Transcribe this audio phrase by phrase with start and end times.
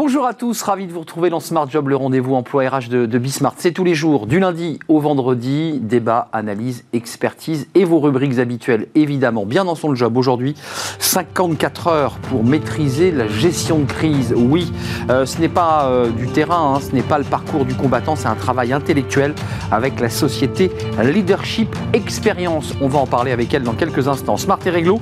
[0.00, 3.18] Bonjour à tous, ravi de vous retrouver dans Smart Job, le rendez-vous emploi RH de,
[3.18, 3.54] Bismart.
[3.56, 8.86] C'est tous les jours, du lundi au vendredi, débat, analyse, expertise et vos rubriques habituelles,
[8.94, 9.44] évidemment.
[9.44, 10.54] Bien dans son job aujourd'hui,
[11.00, 14.32] 54 heures pour maîtriser la gestion de crise.
[14.36, 14.72] Oui,
[15.10, 18.14] euh, ce n'est pas euh, du terrain, hein, ce n'est pas le parcours du combattant,
[18.14, 19.34] c'est un travail intellectuel
[19.72, 20.70] avec la société
[21.02, 22.72] Leadership Experience.
[22.80, 24.36] On va en parler avec elle dans quelques instants.
[24.36, 25.00] Smart et réglo,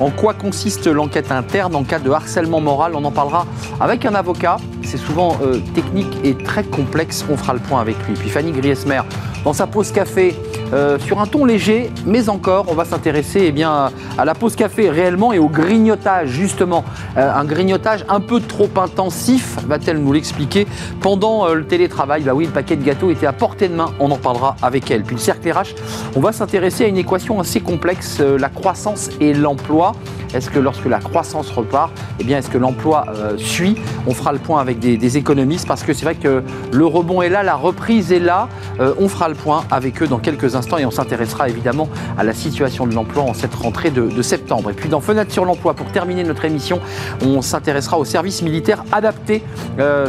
[0.00, 2.92] en quoi consiste l'enquête interne en cas de harcèlement moral?
[2.94, 3.44] On en parlera
[3.78, 4.37] avec un avocat
[4.82, 7.24] c'est souvent euh, technique et très complexe.
[7.30, 8.14] On fera le point avec lui.
[8.14, 9.00] Puis Fanny Griesmer,
[9.44, 10.34] dans sa pause café,
[10.72, 14.54] euh, sur un ton léger, mais encore, on va s'intéresser eh bien, à la pause
[14.56, 16.84] café réellement et au grignotage, justement.
[17.16, 20.66] Euh, un grignotage un peu trop intensif, va-t-elle nous l'expliquer,
[21.00, 22.22] pendant le télétravail.
[22.22, 24.90] Bah oui, le paquet de gâteaux était à portée de main, on en parlera avec
[24.90, 25.02] elle.
[25.02, 25.74] Puis le cercle RH,
[26.16, 29.92] on va s'intéresser à une équation assez complexe, la croissance et l'emploi.
[30.34, 33.06] Est-ce que lorsque la croissance repart, eh bien, est-ce que l'emploi
[33.38, 33.76] suit?
[34.06, 36.42] On fera le point avec des, économistes parce que c'est vrai que
[36.72, 38.48] le rebond est là, la reprise est là.
[38.80, 42.24] Euh, on fera le point avec eux dans quelques instants et on s'intéressera évidemment à
[42.24, 44.70] la situation de l'emploi en cette rentrée de, septembre.
[44.70, 46.80] Et puis dans Fenêtre sur l'emploi, pour terminer notre émission,
[47.22, 49.42] on s'intéressera au service militaire adapté.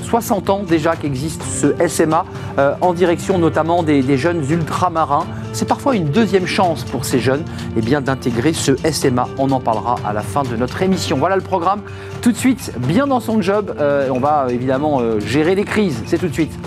[0.03, 2.25] 60 euh, ans déjà qu'existe ce SMA
[2.57, 5.25] euh, en direction notamment des, jeunes ultramarins.
[5.53, 7.43] C'est parfois une deuxième chance pour ces jeunes
[7.77, 9.27] eh bien, d'intégrer ce SMA.
[9.37, 11.17] On en parlera à la fin de notre émission.
[11.17, 11.81] Voilà le programme.
[12.21, 16.01] Tout de suite, bien dans son job, euh, on va évidemment gérer les crises.
[16.07, 16.57] C'est tout de suite.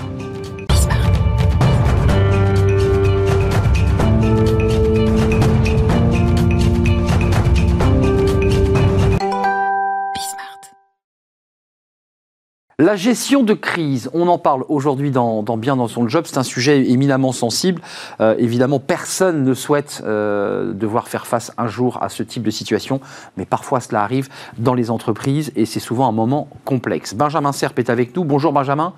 [12.78, 16.42] La gestion de crise, on en parle aujourd'hui dans, Bien dans son job, c'est un
[16.42, 17.82] sujet éminemment sensible.
[18.20, 22.50] Euh, évidemment, personne ne souhaite euh, devoir faire face un jour à ce type de
[22.50, 23.00] situation,
[23.36, 27.14] mais parfois cela arrive dans les entreprises et c'est souvent un moment complexe.
[27.14, 28.24] Benjamin Serp est avec nous.
[28.24, 28.94] Bonjour Benjamin.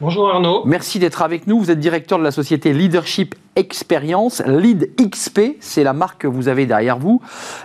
[0.00, 0.62] Bonjour Arnaud.
[0.64, 1.58] Merci d'être avec nous.
[1.58, 4.40] Vous êtes directeur de la société Leadership Experience.
[4.46, 7.20] Lead XP, c'est la marque que vous avez derrière vous.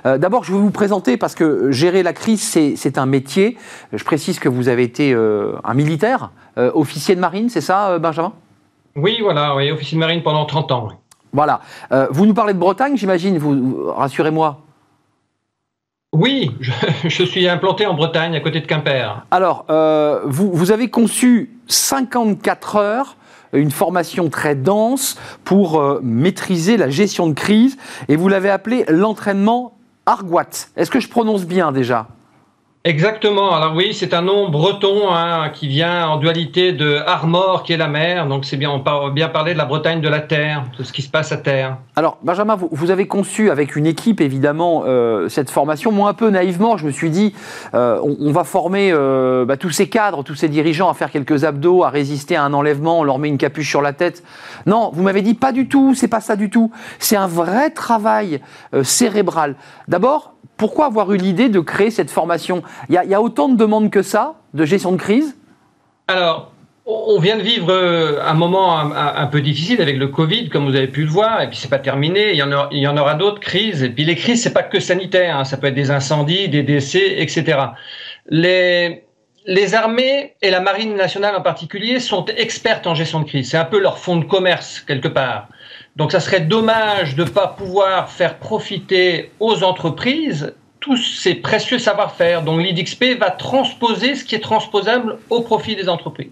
[0.07, 3.55] Euh, d'abord, je vais vous présenter parce que gérer la crise, c'est un métier.
[3.91, 7.99] Je précise que vous avez été euh, un militaire, euh, officier de marine, c'est ça,
[7.99, 8.33] Benjamin?
[8.95, 10.87] Oui, voilà, oui, officier de marine pendant 30 ans.
[11.33, 11.61] Voilà.
[12.09, 14.59] vous nous parlez de Bretagne, j'imagine, vous rassurez-moi.
[16.13, 16.51] Oui,
[17.03, 19.25] je, suis implanté en Bretagne, à côté de Quimper.
[19.31, 23.17] Alors, euh, vous, avez conçu 54 heures,
[23.51, 27.77] une formation très dense pour euh, maîtriser la gestion de crise,
[28.09, 29.75] et vous l'avez appelé l'entraînement
[30.05, 30.69] Argoat.
[30.77, 32.07] Est-ce que je prononce bien déjà?
[32.85, 33.55] Exactement.
[33.55, 37.77] Alors oui, c'est un nom breton hein, qui vient en dualité de Armor, qui est
[37.77, 38.27] la mer.
[38.27, 40.91] Donc c'est bien, on peut bien parler de la Bretagne de la terre, de ce
[40.91, 41.77] qui se passe à terre.
[41.95, 45.93] Alors Benjamin, vous, avez conçu avec une équipe évidemment euh, cette formation.
[45.93, 47.33] Moi un peu naïvement, je me suis dit,
[47.73, 51.45] euh, on, va former euh, bah, tous ces cadres, tous ces dirigeants à faire quelques
[51.45, 54.25] abdos, à résister à un enlèvement, on leur met une capuche sur la tête.
[54.65, 56.69] Non, vous m'avez dit pas du tout, c'est pas ça du tout.
[56.99, 58.41] C'est un vrai travail
[58.83, 59.55] cérébral.
[59.87, 60.32] D'abord,
[60.63, 62.63] pourquoi avoir eu l'idée de créer cette formation?
[62.87, 65.35] Il y, a, autant de demandes que ça, de gestion de crise?
[66.07, 66.53] Alors,
[66.85, 70.77] on vient de vivre euh, un moment un, peu difficile avec le Covid, comme vous
[70.77, 72.31] avez pu le voir, et puis c'est pas terminé.
[72.31, 73.83] Il y en aura, d'autres crises.
[73.83, 75.43] Et puis les crises, c'est pas que sanitaire, hein.
[75.43, 77.57] ça peut être des incendies, des décès, etc.
[78.29, 79.03] Les,
[79.45, 83.51] les armées et la marine nationale en particulier sont expertes en gestion de crise.
[83.51, 85.47] C'est un peu leur fonds de commerce quelque part.
[85.95, 91.79] Donc ça serait dommage de ne pas pouvoir faire profiter aux entreprises tous ces précieux
[91.79, 92.41] savoir-faire.
[92.41, 96.31] Donc l'IDXP va transposer ce qui est transposable au profit des entreprises.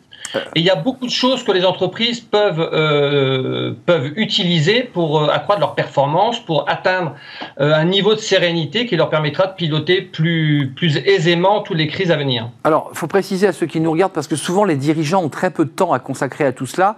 [0.56, 5.22] Et il y a beaucoup de choses que les entreprises peuvent, euh, peuvent utiliser pour
[5.22, 7.16] euh, accroître leur performance, pour atteindre
[7.60, 11.88] euh, un niveau de sérénité qui leur permettra de piloter plus, plus aisément toutes les
[11.88, 12.50] crises à venir.
[12.64, 15.30] Alors, il faut préciser à ceux qui nous regardent, parce que souvent les dirigeants ont
[15.30, 16.96] très peu de temps à consacrer à tout cela,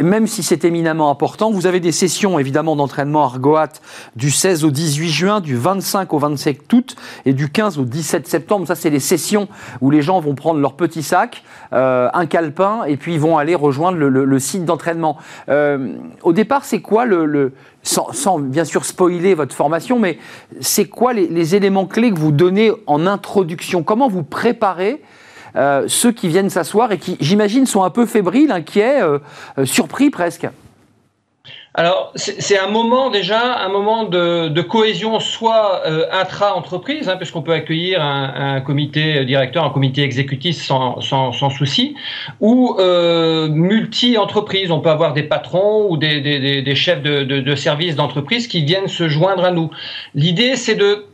[0.00, 1.50] même si c'est éminemment important.
[1.50, 3.68] Vous avez des sessions évidemment d'entraînement Argoat
[4.16, 6.96] du 16 au 18 juin, du 25 au 27 août
[7.26, 8.66] et du 15 au 17 septembre.
[8.66, 9.48] Ça, c'est les sessions
[9.82, 11.42] où les gens vont prendre leur petit sac,
[11.72, 12.55] un calepin,
[12.86, 15.16] et puis ils vont aller rejoindre le, site d'entraînement.
[15.48, 20.18] Euh, au départ, c'est quoi le, sans, bien sûr spoiler votre formation, mais
[20.60, 23.82] c'est quoi les, éléments clés que vous donnez en introduction?
[23.82, 25.02] Comment vous préparez
[25.56, 29.18] euh, ceux qui viennent s'asseoir et qui, j'imagine, sont un peu fébriles, inquiets, euh,
[29.64, 30.48] surpris presque?
[31.78, 37.52] Alors, c'est un moment déjà, un moment de, cohésion, soit euh, intra-entreprise, hein, puisqu'on peut
[37.52, 41.94] accueillir un, comité directeur, un comité exécutif sans, souci,
[42.40, 44.70] ou euh, multi-entreprise.
[44.70, 49.10] On peut avoir des patrons ou des, chefs de, de services d'entreprise qui viennent se
[49.10, 49.70] joindre à nous.
[50.14, 51.04] L'idée, c'est de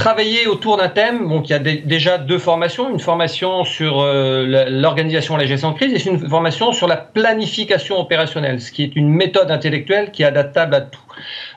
[0.00, 1.28] travailler autour d'un thème.
[1.28, 5.72] Donc, il y a déjà deux formations une formation sur euh, l'organisation et la gestion
[5.72, 10.10] de crise et une formation sur la planification opérationnelle, ce qui est une méthode intellectuelle
[10.10, 11.06] qui est adaptable à tout.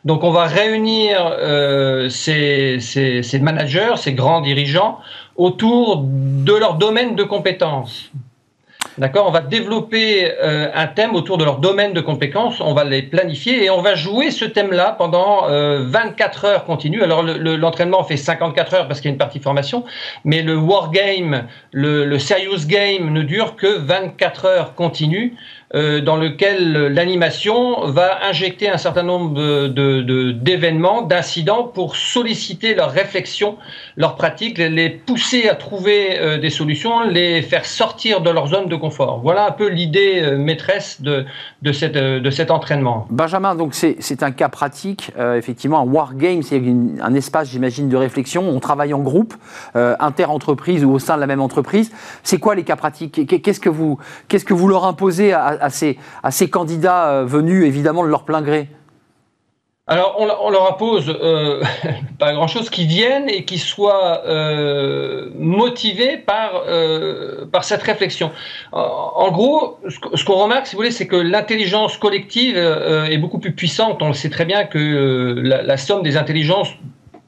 [0.03, 4.99] Donc, on va réunir euh, ces, ces managers, ces grands dirigeants
[5.37, 8.11] autour de leur domaine de compétences.
[8.99, 12.83] D'accord On va développer euh, un thème autour de leur domaine de compétences, on va
[12.83, 17.01] les planifier et on va jouer ce thème-là pendant 24 euh, heures continues.
[17.01, 19.83] Alors l'entraînement fait 54 heures parce qu'il y a une partie formation,
[20.25, 25.35] mais le wargame, le, le serious game ne dure que 24 heures continues
[25.75, 32.91] euh, dans lequel l'animation va injecter un certain nombre d'événements, de, d'incidents pour solliciter leur
[32.91, 33.57] réflexion,
[33.97, 38.67] leur pratique, les pousser à trouver euh, des solutions, les faire sortir de leur zone
[38.67, 39.21] de confort.
[39.23, 41.25] Voilà un peu l'idée euh, maîtresse de,
[41.63, 43.07] de, cette, de cet entraînement.
[43.09, 46.61] Benjamin, donc c'est un cas pratique, effectivement, un wargame, c'est
[47.01, 48.47] un espace, j'imagine, de réflexion.
[48.47, 49.33] On travaille en groupe,
[49.73, 51.91] inter-entreprise ou au sein de la même entreprise.
[52.23, 53.25] C'est quoi les cas pratiques?
[53.41, 53.97] Qu'est-ce que vous,
[54.27, 58.41] qu'est-ce que vous leur imposez à, à ces candidats euh, venus évidemment de leur plein
[58.41, 58.69] gré
[59.85, 61.61] alors, on, leur impose euh,
[62.17, 66.63] pas grand-chose, qui viennent et qui soient euh, motivés par,
[67.51, 68.31] par cette réflexion.
[68.71, 73.51] En, gros, ce, qu'on remarque, si vous voulez, c'est que l'intelligence collective est beaucoup plus
[73.51, 74.01] puissante.
[74.01, 76.69] On le sait très bien que la somme des intelligences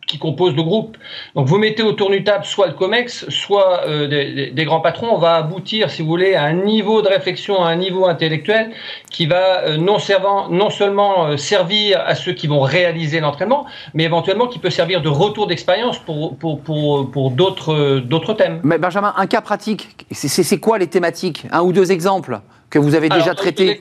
[0.08, 0.98] qui composent le groupe.
[1.36, 5.18] Donc vous mettez autour d'une table soit le COMEX, soit euh, des, grands patrons, on
[5.18, 8.72] va aboutir, si vous voulez, à un niveau de réflexion, à un niveau intellectuel
[9.10, 13.66] qui va euh, non, servant, non seulement euh, servir à ceux qui vont réaliser l'entraînement,
[13.94, 18.60] mais éventuellement qui peut servir de retour d'expérience pour, pour, pour, pour d'autres, d'autres thèmes.
[18.64, 21.46] Mais Benjamin, un cas pratique, c'est, quoi les thématiques?
[21.52, 23.80] Un ou deux exemples que vous avez déjà traités?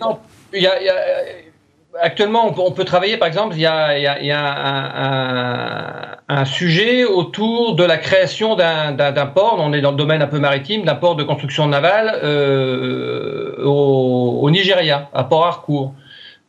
[0.55, 0.73] il y a,
[2.01, 4.21] actuellement, on peut, travailler, par exemple, il y a,
[6.29, 10.39] un, sujet autour de la création d'un port, on est dans le domaine un peu
[10.39, 15.95] maritime, d'un port de construction navale euh, au, au, Nigeria, à Port Harcourt.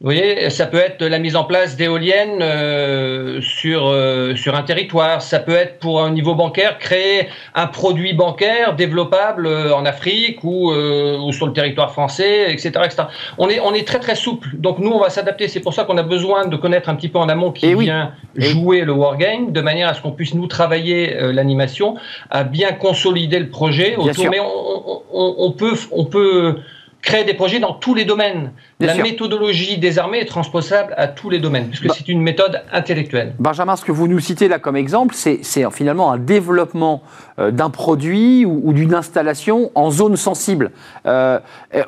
[0.01, 4.63] Vous voyez, ça peut être la mise en place d'éoliennes euh, sur, euh, sur un
[4.63, 5.21] territoire.
[5.21, 10.43] Ça peut être pour un niveau bancaire, créer un produit bancaire développable euh, en Afrique
[10.43, 13.03] ou, ou sur le territoire français, etc., etc.
[13.37, 14.49] On est, on est très très souple.
[14.57, 15.47] Donc nous, on va s'adapter.
[15.47, 17.75] C'est pour ça qu'on a besoin de connaître un petit peu en amont qui eh
[17.75, 21.95] vient eh jouer le wargame, de manière à ce qu'on puisse nous travailler l'animation,
[22.29, 24.29] à bien consolider le projet autour.
[24.29, 26.57] Mais on, on, on peut, on peut
[27.05, 28.51] créer des projets dans tous les domaines.
[28.79, 32.63] la méthodologie des armées est transposable à tous les domaines, puisque bah- c'est une méthode
[32.73, 33.35] intellectuelle.
[33.39, 35.39] Benjamin, ce que vous nous citez là comme exemple, c'est
[35.71, 37.03] finalement un développement
[37.37, 40.71] euh, d'un produit ou, d'une installation en zone sensible.
[41.05, 41.39] Euh,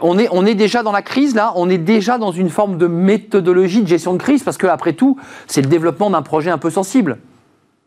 [0.02, 2.78] on, est, on est déjà dans la crise là, on est déjà dans une forme
[2.78, 5.18] de méthodologie de gestion de crise, parce que après tout,
[5.48, 7.18] c'est le développement d'un projet un peu sensible.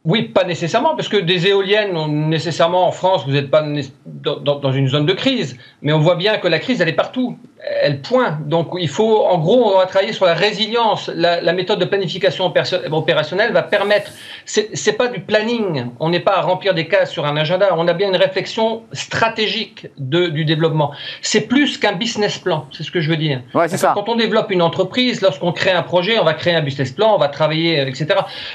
[0.06, 1.92] Oui, pas nécessairement, parce que des éoliennes,
[2.30, 3.62] nécessairement en France, vous n'êtes pas
[4.06, 7.36] dans, une zone de crise, mais on voit bien que la crise, elle est partout,
[7.82, 8.48] elle pointe.
[8.48, 11.10] Donc il faut, en gros, on va travailler sur la résilience.
[11.14, 12.50] La, méthode de planification
[12.90, 14.10] opérationnelle va permettre,
[14.46, 17.86] c'est pas du planning, on n'est pas à remplir des cases sur un agenda, on
[17.86, 20.92] a bien une réflexion stratégique de, du développement.
[21.20, 23.42] C'est plus qu'un business plan, c'est ce que je veux dire.
[23.52, 23.92] Ouais, ça.
[23.94, 27.14] Quand on développe une entreprise, lorsqu'on crée un projet, on va créer un business plan,
[27.14, 28.06] on va travailler, etc.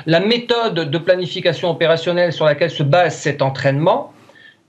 [0.08, 4.14] La méthode de planification opérationnelle sur laquelle se base cet entraînement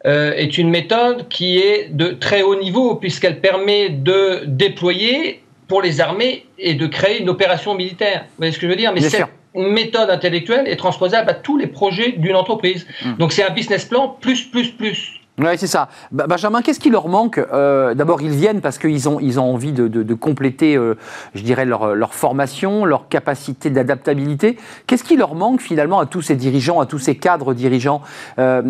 [0.07, 5.83] euh, est une méthode qui est de très haut niveau puisqu'elle permet de déployer pour
[5.83, 8.23] les armées et de créer une opération militaire.
[8.23, 8.93] Vous voyez ce que je veux dire?
[8.93, 12.87] Mais cette méthode intellectuelle est transposable à tous les projets d'une entreprise.
[13.05, 13.17] Hum.
[13.19, 15.16] Donc c'est un business plan plus, plus, plus.
[15.39, 15.89] Oui, c'est ça.
[16.13, 19.73] Benjamin, qu'est-ce qui leur manque euh, D'abord, ils viennent parce qu'ils ont, ils ont envie
[19.73, 20.97] de, compléter, euh,
[21.35, 24.57] je dirais, leur, formation, leur capacité d'adaptabilité.
[24.87, 28.01] Qu'est-ce qui leur manque finalement à tous ces dirigeants, à tous ces cadres dirigeants?
[28.39, 28.63] Euh,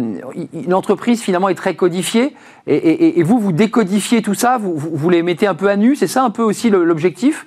[0.52, 2.34] Une finalement est très codifiée
[2.66, 6.08] et, vous, vous décodifiez tout ça, vous, vous, les mettez un peu à nu, c'est
[6.08, 7.46] ça un peu aussi l'objectif?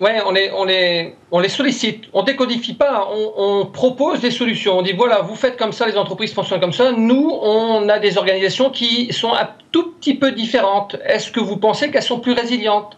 [0.00, 2.04] Ouais, on les, on les, on les sollicite.
[2.14, 3.10] On décodifie pas.
[3.36, 4.78] On, propose des solutions.
[4.78, 6.92] On dit voilà, vous faites comme ça, les entreprises fonctionnent comme ça.
[6.92, 10.96] Nous, on a des organisations qui sont un tout petit peu différentes.
[11.04, 12.96] Est-ce que vous pensez qu'elles sont plus résilientes?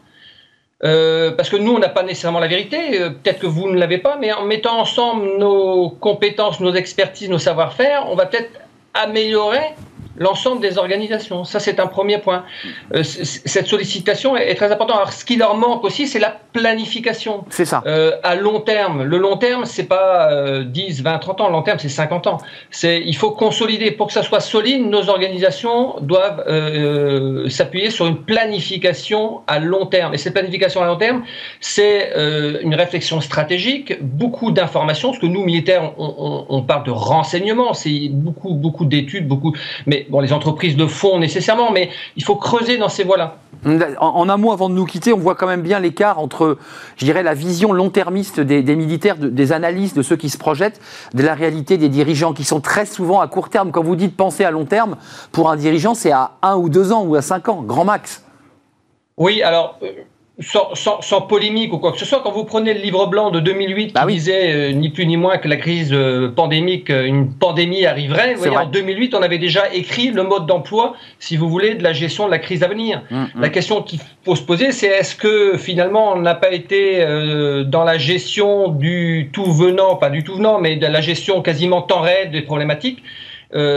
[0.84, 3.78] Euh, parce que nous, on n'a pas nécessairement la vérité, euh, peut-être que vous ne
[3.78, 8.50] l'avez pas, mais en mettant ensemble nos compétences, nos expertises, nos savoir-faire, on va peut-être
[8.94, 9.74] améliorer
[10.16, 11.44] l'ensemble des organisations.
[11.44, 12.44] Ça, c'est un premier point.
[12.94, 14.96] Euh, cette sollicitation est, très importante.
[14.96, 17.44] Alors, ce qui leur manque aussi, c'est la planification.
[17.50, 17.82] C'est ça.
[17.86, 19.02] Euh, à long terme.
[19.02, 21.46] Le long terme, c'est pas 10, 20, 30 ans.
[21.48, 22.38] Le long terme, c'est 50 ans.
[22.70, 23.90] C'est, il faut consolider.
[23.90, 29.86] Pour que ça soit solide, nos organisations doivent euh, s'appuyer sur une planification à long
[29.86, 30.14] terme.
[30.14, 31.24] Et cette planification à long terme,
[31.60, 36.84] c'est euh, une réflexion stratégique, beaucoup d'informations, parce que nous, militaires, on, on, on parle
[36.84, 37.74] de renseignement.
[37.74, 39.54] C'est beaucoup, beaucoup d'études, beaucoup.
[39.86, 43.38] Mais bon, les entreprises le font nécessairement, mais il faut creuser dans ces voies-là.
[44.00, 46.58] En, un mot, avant de nous quitter, on voit quand même bien l'écart entre,
[46.96, 50.80] je dirais, la vision long-termiste des, militaires, des analystes, de ceux qui se projettent,
[51.14, 53.70] de la réalité des dirigeants qui sont très souvent à court terme.
[53.70, 54.96] Quand vous dites penser à long terme,
[55.30, 58.24] pour un dirigeant, c'est à un ou deux ans ou à cinq ans, grand max.
[59.16, 59.78] Oui, alors
[60.42, 63.40] euh, sans, polémique ou quoi que ce soit, quand vous prenez le livre blanc de
[63.40, 67.04] 2008 bah qui disait euh, ni plus ni moins que la crise euh, pandémique, euh,
[67.04, 71.74] une pandémie arriverait, en 2008, on avait déjà écrit le mode d'emploi, si vous voulez,
[71.74, 73.02] de la gestion de la crise à venir.
[73.10, 73.40] Hum, hum.
[73.40, 77.04] La question qu'il faut se poser, c'est est-ce que finalement on n'a pas été
[77.66, 81.82] dans la gestion du tout venant, pas du tout venant, mais de la gestion quasiment
[81.82, 83.02] temps réel des problématiques,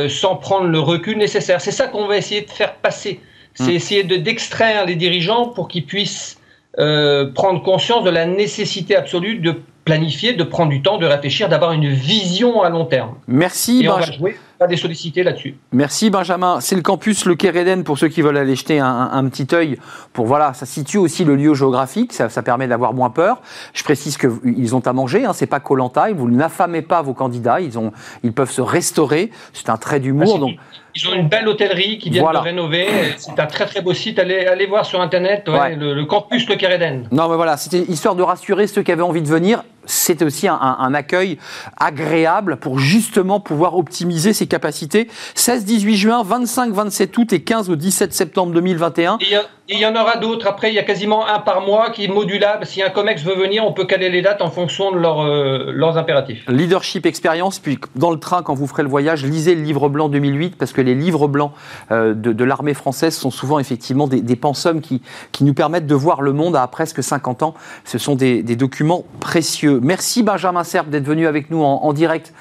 [0.07, 1.61] sans prendre le recul nécessaire?
[1.61, 3.19] C'est ça qu'on va essayer de faire passer.
[3.53, 3.69] C'est hum.
[3.69, 6.34] essayer d'extraire les dirigeants pour qu'ils puissent
[6.79, 9.55] euh, prendre conscience de la nécessité absolue de
[9.85, 13.11] planifier, de prendre du temps, de réfléchir, d'avoir une vision à long terme.
[13.27, 13.83] Merci.
[13.83, 15.55] Et on va jouer, pas des sollicités là-dessus.
[15.71, 16.59] Merci Benjamin.
[16.59, 19.77] C'est le campus Le Kéréden pour ceux qui veulent aller jeter un, petit œil.
[20.11, 23.41] Pour voilà, ça situe aussi le lieu géographique, ça, permet d'avoir moins peur.
[23.73, 26.11] Je précise qu'ils ont à manger, hein, c'est pas Colanta.
[26.13, 27.91] Vous n'affamez pas vos candidats, ils ont,
[28.23, 29.29] ils peuvent se restaurer.
[29.53, 30.33] C'est un trait d'humour.
[30.35, 30.55] Ah, donc
[30.95, 32.87] ils ont une belle hôtellerie qui vient de rénover.
[33.17, 34.17] C'est un très très beau site.
[34.17, 37.07] Allez, allez voir sur internet le, campus Le Kéréden.
[37.11, 39.63] Non, mais voilà, c'était histoire de rassurer ceux qui avaient envie de venir.
[39.85, 41.37] C'est aussi un, accueil
[41.77, 45.09] agréable pour justement pouvoir optimiser ses capacités.
[45.35, 49.17] 16-18 juin, 25-27 août et 15 au 17 septembre 2021.
[49.21, 49.35] Et
[49.67, 50.47] il y en aura d'autres.
[50.47, 52.67] Après, il y a quasiment un par mois qui est modulable.
[52.67, 55.97] Si un COMEX veut venir, on peut caler les dates en fonction de euh, leurs
[55.97, 56.47] impératifs.
[56.47, 57.57] Leadership, expérience.
[57.57, 60.71] Puis dans le train, quand vous ferez le voyage, lisez le livre blanc 2008 parce
[60.71, 61.51] que les livres blancs
[61.91, 65.01] euh, de, l'armée française sont souvent effectivement des, des pensums qui,
[65.31, 67.55] qui, nous permettent de voir le monde à presque 50 ans.
[67.85, 69.74] Ce sont des, documents précieux.
[69.81, 72.33] Merci Benjamin Serbe d'être venu avec nous en, direct.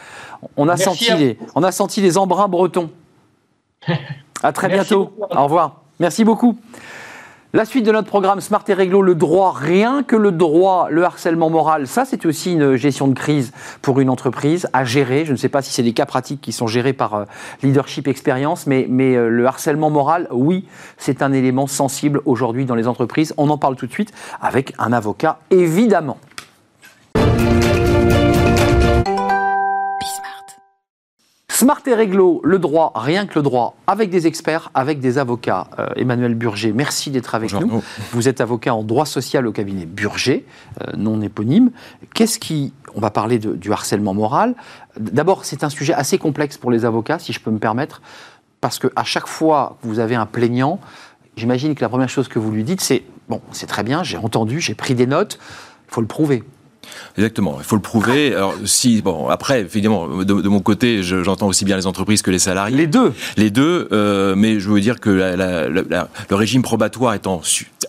[0.57, 2.91] On a, senti les, on a senti les embruns bretons.
[4.43, 5.12] À très bientôt.
[5.31, 5.83] Au revoir.
[6.00, 6.59] Merci beaucoup.
[7.55, 11.05] La suite de notre programme Smart et Réglo, le droit, rien que le droit, le
[11.05, 15.25] harcèlement moral, ça c'est aussi une gestion de crise pour une entreprise à gérer.
[15.25, 17.25] Je ne sais pas si c'est des cas pratiques qui sont gérés par euh,
[17.62, 20.67] Leadership Experience, mais, mais euh, le harcèlement moral, oui,
[20.99, 23.33] c'est un élément sensible aujourd'hui dans les entreprises.
[23.37, 26.19] On en parle tout de suite avec un avocat, évidemment.
[31.55, 35.69] Smart et réglo, le droit, rien que le droit, avec des experts, avec des avocats.
[35.79, 37.81] Euh, Emmanuel Burger, merci d'être avec nous.
[38.11, 40.45] Vous êtes avocat en droit social au cabinet Burger,
[40.83, 41.71] euh, non éponyme.
[42.13, 42.73] Qu'est-ce qui.
[42.97, 44.57] On va parler du harcèlement moral.
[44.99, 48.03] D'abord, c'est un sujet assez complexe pour les avocats, si je peux me permettre,
[48.61, 50.81] parce qu'à chaque fois que vous avez un plaignant,
[51.37, 54.19] j'imagine que la première chose que vous lui dites, c'est Bon, c'est très bien, j'ai
[54.19, 55.39] entendu, j'ai pris des notes,
[55.89, 56.43] il faut le prouver.
[57.17, 58.35] Exactement, il faut le prouver.
[58.35, 62.38] Alors si bon après évidemment de, mon côté j'entends aussi bien les entreprises que les
[62.38, 62.76] salariés.
[62.76, 63.12] Les deux.
[63.37, 67.43] Les deux, euh, mais je veux dire que le régime probatoire étant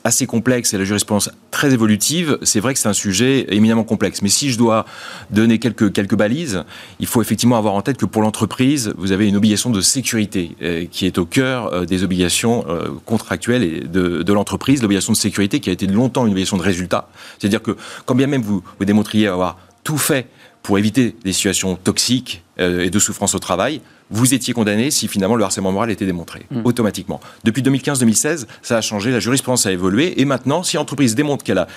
[0.06, 4.22] assez complexe et la jurisprudence très évolutive, c'est vrai que c'est un sujet éminemment complexe.
[4.22, 4.86] Mais si je dois
[5.32, 6.64] donner quelques quelques balises,
[7.02, 10.56] il faut effectivement avoir en tête que pour l'entreprise vous avez une obligation de sécurité
[10.62, 12.66] euh, qui est au cœur euh, des obligations
[13.06, 17.10] contractuelles de, de l'entreprise, l'obligation de sécurité qui a été longtemps une obligation de résultat.
[17.38, 20.28] C'est-à-dire que quand bien même vous vous démontriez avoir tout fait
[20.66, 25.08] pour éviter des situations toxiques euh, et de souffrance au travail, vous étiez condamné si
[25.08, 26.62] finalement le harcèlement moral était démontré, mm.
[26.64, 27.20] automatiquement.
[27.44, 31.58] Depuis 2015-2016, ça a changé, la jurisprudence a évolué, et maintenant, si l'entreprise démontre qu'elle
[31.58, 31.68] a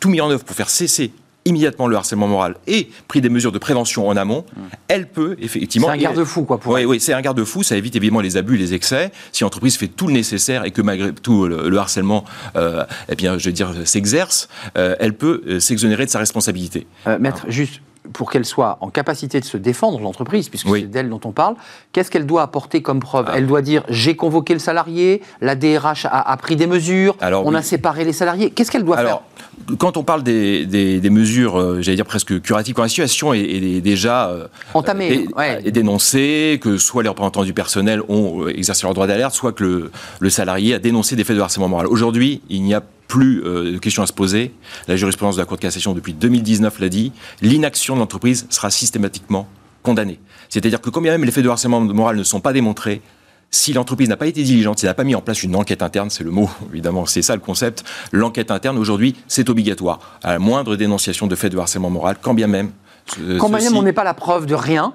[0.00, 1.12] tout mis en œuvre pour faire cesser
[1.44, 4.60] immédiatement le harcèlement moral et pris des mesures de prévention en amont, mmh.
[4.88, 5.88] elle peut effectivement.
[5.88, 6.58] C'est un garde-fou, quoi.
[6.58, 7.62] Pour oui, oui, c'est un garde-fou.
[7.62, 9.10] Ça évite évidemment les abus, les excès.
[9.32, 12.24] Si l'entreprise fait tout le nécessaire et que malgré tout le, harcèlement,
[12.56, 16.86] euh, eh bien, je veux dire, s'exerce, euh, elle peut euh, s'exonérer de sa responsabilité.
[17.18, 17.80] maître, juste
[18.12, 21.54] pour qu'elle soit en capacité de se défendre, l'entreprise, puisque c'est d'elle dont on parle,
[21.92, 23.32] qu'est-ce qu'elle doit apporter comme preuve ah.
[23.36, 27.62] Elle doit dire j'ai convoqué le salarié, la DRH a, pris des mesures, on a
[27.62, 28.50] séparé les salariés.
[28.50, 32.40] Qu'est-ce qu'elle doit Alors, faire Quand on parle des, des, mesures, euh, j'allais dire presque
[32.40, 35.26] curatives, quand la situation est, déjà euh, entamée,
[35.64, 39.52] et dénoncée, que soit les représentants du personnel ont euh, exercé leur droit d'alerte, soit
[39.52, 41.86] que le, le salarié a dénoncé des faits de harcèlement moral.
[41.86, 44.54] Aujourd'hui, il n'y a plus euh, de questions à se poser.
[44.88, 47.12] La jurisprudence de la Cour de cassation depuis 2019 l'a dit.
[47.42, 49.48] L'inaction de l'entreprise sera systématiquement
[49.82, 50.20] condamnée.
[50.48, 53.02] C'est-à-dire que quand bien même les faits de harcèlement moral ne sont pas démontrés,
[53.50, 55.82] si l'entreprise n'a pas été diligente, si elle n'a pas mis en place une enquête
[55.82, 59.98] interne, c'est le mot, évidemment, c'est ça le concept, l'enquête interne aujourd'hui, c'est obligatoire.
[60.22, 62.70] À la moindre dénonciation de fait de harcèlement moral, quand bien même
[63.38, 64.92] quand même on n'est pas la preuve de rien,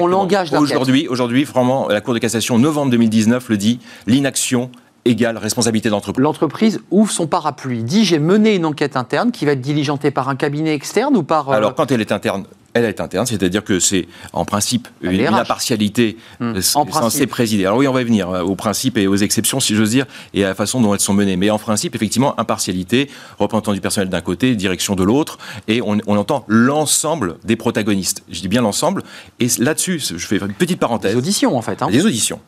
[0.00, 4.70] on l'engage Aujourd'hui, aujourd'hui, vraiment, la Cour de cassation, novembre 2019, le dit, l'inaction
[5.10, 6.22] égale responsabilité d'entreprise.
[6.22, 10.28] L'entreprise ouvre son parapluie, dit j'ai mené une enquête interne qui va être diligentée par
[10.28, 11.50] un cabinet externe ou par...
[11.50, 15.26] Euh, Alors quand elle est interne, elle est interne, c'est-à-dire que c'est en principe une,
[15.26, 16.60] impartialité mmh.
[16.60, 17.66] censée présider.
[17.66, 20.06] Alors oui, on va y venir euh, aux principes et aux exceptions, si j'ose dire,
[20.34, 21.36] et à la façon dont elles sont menées.
[21.36, 25.98] Mais en principe, effectivement, impartialité, représentant du personnel d'un côté, direction de l'autre, et on,
[26.06, 28.22] on entend l'ensemble des protagonistes.
[28.30, 29.02] Je dis bien l'ensemble,
[29.40, 31.12] et là-dessus, je fais une petite parenthèse.
[31.12, 31.82] Des auditions, en fait.
[31.82, 31.88] Hein.
[31.90, 32.40] Des auditions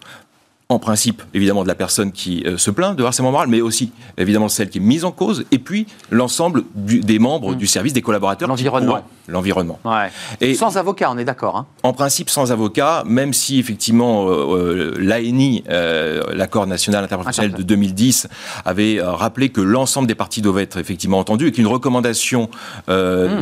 [0.73, 3.93] en principe, évidemment, de la personne qui euh, se plaint de harcèlement moral, mais aussi,
[4.17, 7.57] évidemment, celle qui est mise en cause, et puis l'ensemble des membres mmh.
[7.57, 8.49] du service, des collaborateurs.
[8.49, 9.01] L'environnement.
[9.29, 9.79] L'environnement.
[10.41, 11.57] Et sans avocat, on est d'accord.
[11.57, 11.67] Hein.
[11.83, 17.63] En principe, sans avocat, même si, effectivement, euh, euh l'ANI, euh, l'accord national interprofessionnel de
[17.63, 18.29] 2010,
[18.65, 22.49] avait rappelé que l'ensemble des parties doivent être effectivement entendues, et qu'une recommandation
[22.89, 22.93] mmh.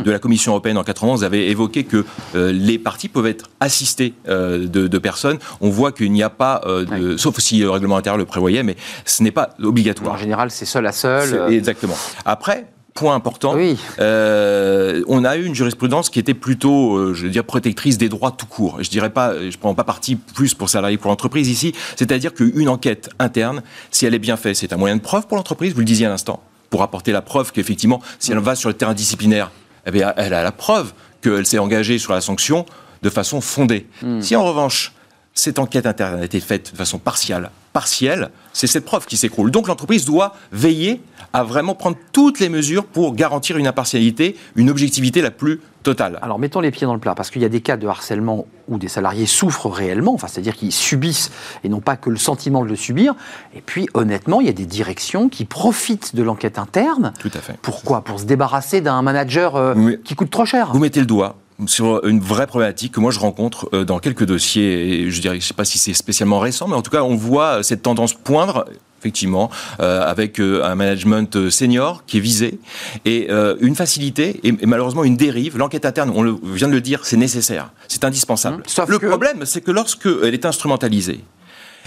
[0.03, 4.65] de la Commission européenne en 91 avait évoqué que les parties peuvent être assistées de,
[4.65, 5.39] de, personnes.
[5.61, 8.75] On voit qu'il n'y a pas de sauf si le règlement intérieur le prévoyait, mais
[9.05, 10.15] ce n'est pas obligatoire.
[10.15, 11.33] En général, c'est seul à seul.
[11.33, 11.49] Euh.
[11.49, 11.97] Exactement.
[12.25, 13.55] Après, point important,
[13.99, 18.09] euh, on a eu une jurisprudence qui était plutôt, euh, je veux dire, protectrice des
[18.09, 18.77] droits tout court.
[18.81, 22.69] Je dirais pas, je prends pas parti plus pour salarié pour l'entreprise ici, c'est-à-dire qu'une
[22.69, 25.79] enquête interne, si elle est bien faite, c'est un moyen de preuve pour l'entreprise, vous
[25.79, 28.93] le disiez à l'instant, pour apporter la preuve qu'effectivement, si elle va sur le terrain
[28.93, 29.51] disciplinaire,
[29.85, 32.65] eh bien, elle a la preuve qu'elle s'est engagée sur la sanction
[33.01, 33.87] de façon fondée.
[34.01, 34.21] Hmm.
[34.21, 34.93] Si en revanche,
[35.33, 39.49] cette enquête interne a été faite de façon partielle, partielle, c'est cette preuve qui s'écroule.
[39.49, 41.01] Donc l'entreprise doit veiller
[41.33, 46.19] à vraiment prendre toutes les mesures pour garantir une impartialité, une objectivité la plus totale.
[46.21, 48.45] Alors mettons les pieds dans le plat, parce qu'il y a des cas de harcèlement
[48.67, 51.31] où des salariés souffrent réellement, enfin, c'est-à-dire qu'ils subissent
[51.63, 53.15] et non pas que le sentiment de le subir.
[53.55, 57.13] Et puis honnêtement, il y a des directions qui profitent de l'enquête interne.
[57.19, 57.57] Tout à fait.
[57.61, 58.03] Pourquoi?
[58.03, 60.71] Pour se débarrasser d'un manager euh, qui coûte trop cher.
[60.73, 64.25] Vous mettez le doigt sur une vraie problématique que moi je rencontre euh, dans quelques
[64.25, 65.01] dossiers.
[65.01, 67.15] Et je dirais, je sais pas si c'est spécialement récent, mais en tout cas, on
[67.15, 68.65] voit cette tendance poindre
[68.99, 69.49] effectivement,
[69.79, 72.59] euh, avec euh, un management senior qui est visé,
[73.03, 75.57] et une facilité, et, malheureusement une dérive.
[75.57, 78.61] L'enquête interne, on le, vient de le dire, c'est nécessaire, c'est indispensable.
[78.61, 78.91] Mmh.
[78.91, 81.23] le problème, c'est que lorsqu'elle est instrumentalisée,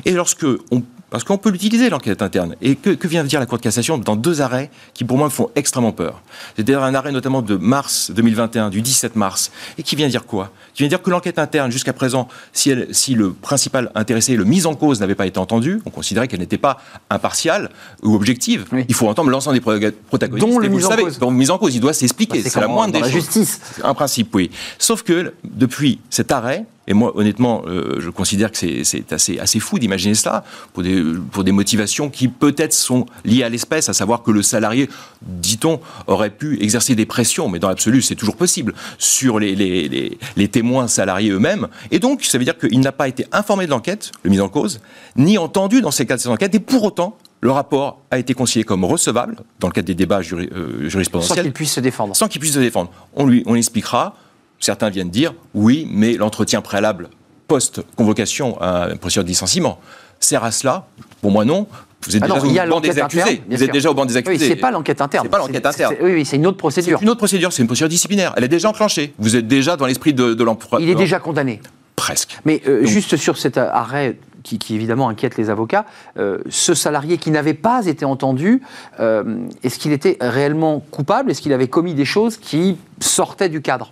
[0.04, 0.82] et lorsque on
[1.14, 2.56] parce qu'on peut l'utiliser, l'enquête interne.
[2.60, 5.28] Et que, vient de dire la Cour de cassation dans deux arrêts qui, pour moi,
[5.28, 6.20] me font extrêmement peur
[6.56, 10.50] C'est-à-dire un arrêt notamment de mars 2021, du 17 mars, et qui vient dire quoi?
[10.74, 14.44] Qui vient dire que l'enquête interne, jusqu'à présent, si, elle, si le principal intéressé, le
[14.44, 17.70] mise en cause n'avait pas été entendu, on considérait qu'elle n'était pas impartiale
[18.02, 18.66] ou objective.
[18.88, 20.44] Il faut entendre l'ensemble des protagonistes.
[20.44, 21.20] Dont le mise en cause.
[21.30, 22.42] Mise en cause, il doit s'expliquer.
[22.42, 23.60] Bah, c'est la moindre des la justice.
[23.84, 24.50] Un principe, oui.
[24.80, 29.60] Sauf que, depuis cet arrêt, et moi, honnêtement, euh, je considère que c'est assez, assez
[29.60, 33.94] fou d'imaginer cela pour des, pour des motivations qui peut-être sont liées à l'espèce, à
[33.94, 34.88] savoir que le salarié,
[35.22, 40.18] dit-on, aurait pu exercer des pressions, mais dans l'absolu, c'est toujours possible, sur les, les,
[40.36, 41.68] les, témoins salariés eux-mêmes.
[41.90, 44.48] Et donc, ça veut dire qu'il n'a pas été informé de l'enquête, le mis en
[44.48, 44.80] cause,
[45.16, 48.32] ni entendu dans ces cas de cette enquête, et pour autant, le rapport a été
[48.32, 51.36] considéré comme recevable dans le cadre des débats euh, jurisprudentiels.
[51.36, 52.16] Sans qu'il puisse se défendre.
[52.16, 52.90] Sans qu'il puisse se défendre.
[53.14, 54.16] On lui on expliquera
[54.60, 57.08] Certains viennent dire oui, mais l'entretien préalable
[57.48, 59.78] post-convocation à une procédure de licenciement
[60.20, 60.86] sert à cela?
[61.20, 61.66] Pour moi, non.
[62.06, 63.42] Vous êtes ah déjà au banc des accusés.
[63.48, 64.44] vous êtes déjà au banc des accusés.
[64.44, 65.24] Oui, c'est pas l'enquête interne.
[65.24, 65.94] C'est pas l'enquête interne.
[66.02, 66.98] Oui, oui c'est une autre procédure.
[66.98, 67.52] C'est une autre procédure.
[67.52, 68.32] C'est une procédure disciplinaire.
[68.36, 69.14] Elle est déjà enclenchée.
[69.18, 70.80] Vous êtes déjà dans l'esprit de, l'emploi.
[70.80, 71.60] Il est déjà condamné.
[71.96, 72.38] Presque.
[72.44, 75.86] Mais euh, juste sur cet arrêt qui, évidemment inquiète les avocats,
[76.18, 78.62] euh, ce salarié qui n'avait pas été entendu,
[79.00, 81.30] euh, est-ce qu'il était réellement coupable?
[81.30, 83.90] Est-ce qu'il avait commis des choses qui sortaient du cadre?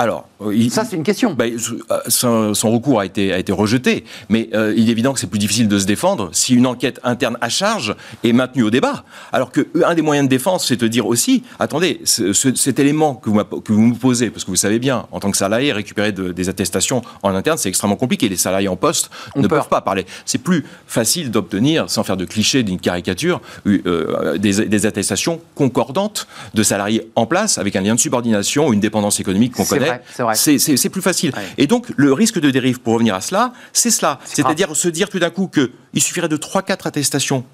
[0.00, 1.34] Alors, euh, ça c'est une question.
[1.34, 1.58] Ben,
[2.08, 5.38] son, recours a été, a été rejeté, mais euh, il est évident que c'est plus
[5.38, 9.04] difficile de se défendre si une enquête interne à charge est maintenue au débat.
[9.30, 13.28] Alors que un des moyens de défense, c'est de dire aussi, attendez, cet élément que
[13.28, 16.12] vous, que vous me posez, parce que vous savez bien, en tant que salarié, récupérer
[16.12, 18.30] des attestations en interne, c'est extrêmement compliqué.
[18.30, 20.06] Les salariés en poste ne peuvent pas parler.
[20.24, 26.26] C'est plus facile d'obtenir, sans faire de cliché, d'une caricature, euh, des, des, attestations concordantes
[26.54, 29.89] de salariés en place avec un lien de subordination, une dépendance économique qu'on connaît
[30.34, 31.32] c'est plus facile.
[31.58, 34.18] Et donc, le risque de dérive, pour revenir à cela, c'est cela.
[34.24, 37.44] C'est-à-dire se dire tout d'un coup qu'il suffirait de 3-4 attestations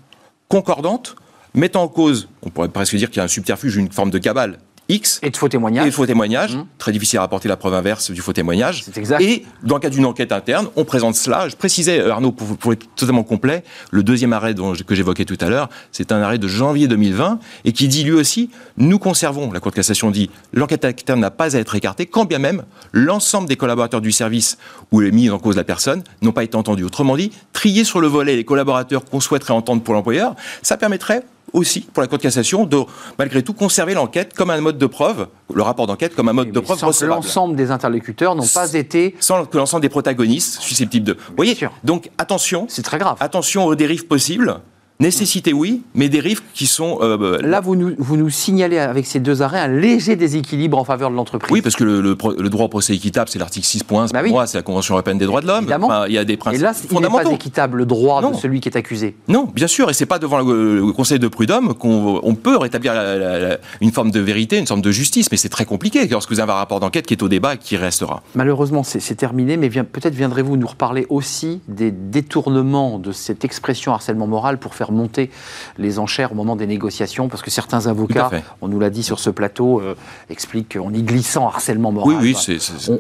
[0.49, 1.17] concordantes,
[1.55, 4.19] mettant en cause, on pourrait presque dire qu'il y a un subterfuge, une forme de
[4.19, 5.21] cabale X.
[5.23, 5.87] Et de faux témoignages.
[5.87, 6.57] Et de faux témoignages.
[6.57, 6.67] Mmh.
[6.79, 8.83] Très difficile à rapporter la preuve inverse du faux témoignage.
[8.85, 9.21] C'est exact.
[9.21, 11.49] Et dans le cadre d'une enquête interne, on présente cela.
[11.49, 15.25] Je précisais, euh, Arnaud, pour, pour être totalement complet, le deuxième arrêt dont, que j'évoquais
[15.25, 18.99] tout à l'heure, c'est un arrêt de janvier 2020 et qui dit lui aussi, nous
[18.99, 22.39] conservons, la Cour de cassation dit, l'enquête interne n'a pas à être écartée, quand bien
[22.39, 24.59] même l'ensemble des collaborateurs du service
[24.93, 26.85] ou les mis en cause la personne n'ont pas été entendus.
[26.85, 31.23] Autrement dit, trier sur le volet les collaborateurs qu'on souhaiterait entendre pour l'employeur, ça permettrait
[31.53, 32.83] aussi, pour la Cour de cassation, de
[33.19, 36.53] malgré tout conserver l'enquête comme un mode de preuve, le rapport d'enquête comme un mode
[36.53, 39.15] de preuve sans que l'ensemble des interlocuteurs n'ont pas été...
[39.21, 41.13] Sans que l'ensemble des protagonistes susceptibles de...
[41.15, 42.67] Vous voyez Donc attention.
[42.69, 43.17] C'est très grave.
[43.21, 44.61] Attention aux dérives possibles.
[44.99, 46.99] Nécessité, oui, mais des risques qui sont...
[47.03, 50.85] Euh, Là, vous nous, vous nous signalez avec ces deux arrêts un léger déséquilibre en
[50.85, 51.53] faveur de l'entreprise.
[51.53, 54.33] Oui, parce que le, le, droit au procès équitable, c'est l'article 6.1, bah oui.
[54.47, 55.71] c'est la Convention européenne des droits de l'homme.
[55.71, 58.37] Enfin, il y a des principes Et là, il n'est pas équitable, le droit de
[58.37, 59.15] celui qui est accusé.
[59.29, 62.95] Non, bien sûr, et c'est pas devant le, Conseil de prud'homme qu'on on peut rétablir
[62.95, 66.41] la, une forme de vérité, une forme de justice, mais c'est très compliqué lorsque vous
[66.41, 68.23] avez un rapport d'enquête qui est au débat et qui restera.
[68.35, 74.27] Malheureusement, c'est terminé, mais peut-être viendrez-vous nous reparler aussi des détournements de cette expression harcèlement
[74.27, 75.31] moral pour faire monter
[75.79, 79.19] les enchères au moment des négociations, parce que certains avocats, on nous l'a dit sur
[79.19, 79.95] ce plateau, euh,
[80.31, 82.59] expliquent qu'en y glissant harcèlement moral, oui, oui,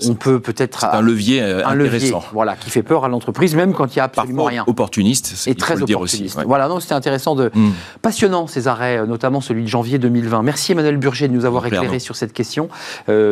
[0.08, 0.80] on, peut peut-être...
[0.80, 2.16] C'est un levier euh, un intéressant.
[2.16, 4.64] Levier, voilà, qui fait peur à l'entreprise, même quand il n'y a absolument Parfois rien.
[4.66, 6.36] opportuniste, et très opportuniste.
[6.36, 7.72] Aussi, Voilà, non, c'était intéressant, de, hmm.
[8.02, 10.42] passionnant ces arrêts, euh, notamment celui de janvier 2020.
[10.42, 12.68] Merci Emmanuel Burger de nous avoir éclairé sur cette question,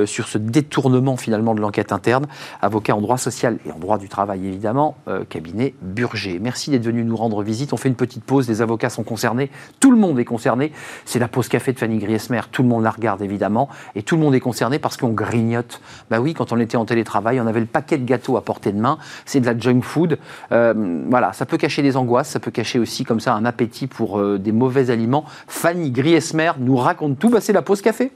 [0.07, 2.27] sur ce détournement finalement de l'enquête interne.
[2.61, 4.97] Avocat en droit social et en droit du travail évidemment,
[5.29, 6.39] cabinet Burger.
[6.41, 7.73] Merci d'être venu nous rendre visite.
[7.73, 10.73] On fait une petite pause, les avocats sont concernés tout le monde est concerné.
[11.05, 12.41] C'est la pause café de Fanny Griesmer.
[12.51, 13.69] Tout le monde la regarde évidemment.
[13.95, 15.81] Et tout le monde est concerné parce qu'on grignote.
[16.11, 18.73] Bah oui, quand on était en télétravail, on avait le paquet de gâteaux à portée
[18.73, 18.99] de main.
[19.25, 20.19] C'est de la junk food.
[20.53, 22.29] Euh, voilà, ça peut cacher des angoisses.
[22.29, 25.25] Ça peut cacher aussi comme ça un appétit pour euh, des mauvais aliments.
[25.49, 27.31] Fanny Griesmer nous raconte tout.
[27.31, 28.11] Bah, c'est la pause café.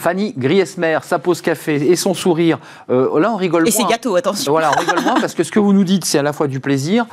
[0.00, 2.58] Fanny Griesmer, sa pause café et son sourire.
[2.88, 3.80] Euh, là, on rigole et moins.
[3.80, 4.50] Et ses gâteaux, attention.
[4.50, 6.48] Voilà, on rigole moins parce que ce que vous nous dites, c'est à la fois
[6.48, 7.06] du plaisir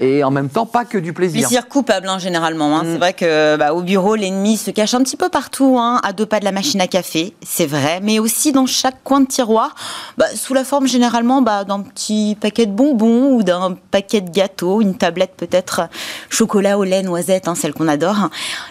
[0.00, 1.42] et en même temps pas que du plaisir.
[1.42, 2.76] Plaisir coupable hein, généralement.
[2.76, 2.82] Hein.
[2.84, 2.98] C'est mm.
[2.98, 6.26] vrai que bah, au bureau, l'ennemi se cache un petit peu partout, hein, à deux
[6.26, 9.74] pas de la machine à café, c'est vrai, mais aussi dans chaque coin de tiroir,
[10.16, 14.30] bah, sous la forme généralement bah, d'un petit paquet de bonbons ou d'un paquet de
[14.30, 15.82] gâteaux, une tablette peut-être
[16.30, 18.30] chocolat au lait, noisette, celle qu'on adore.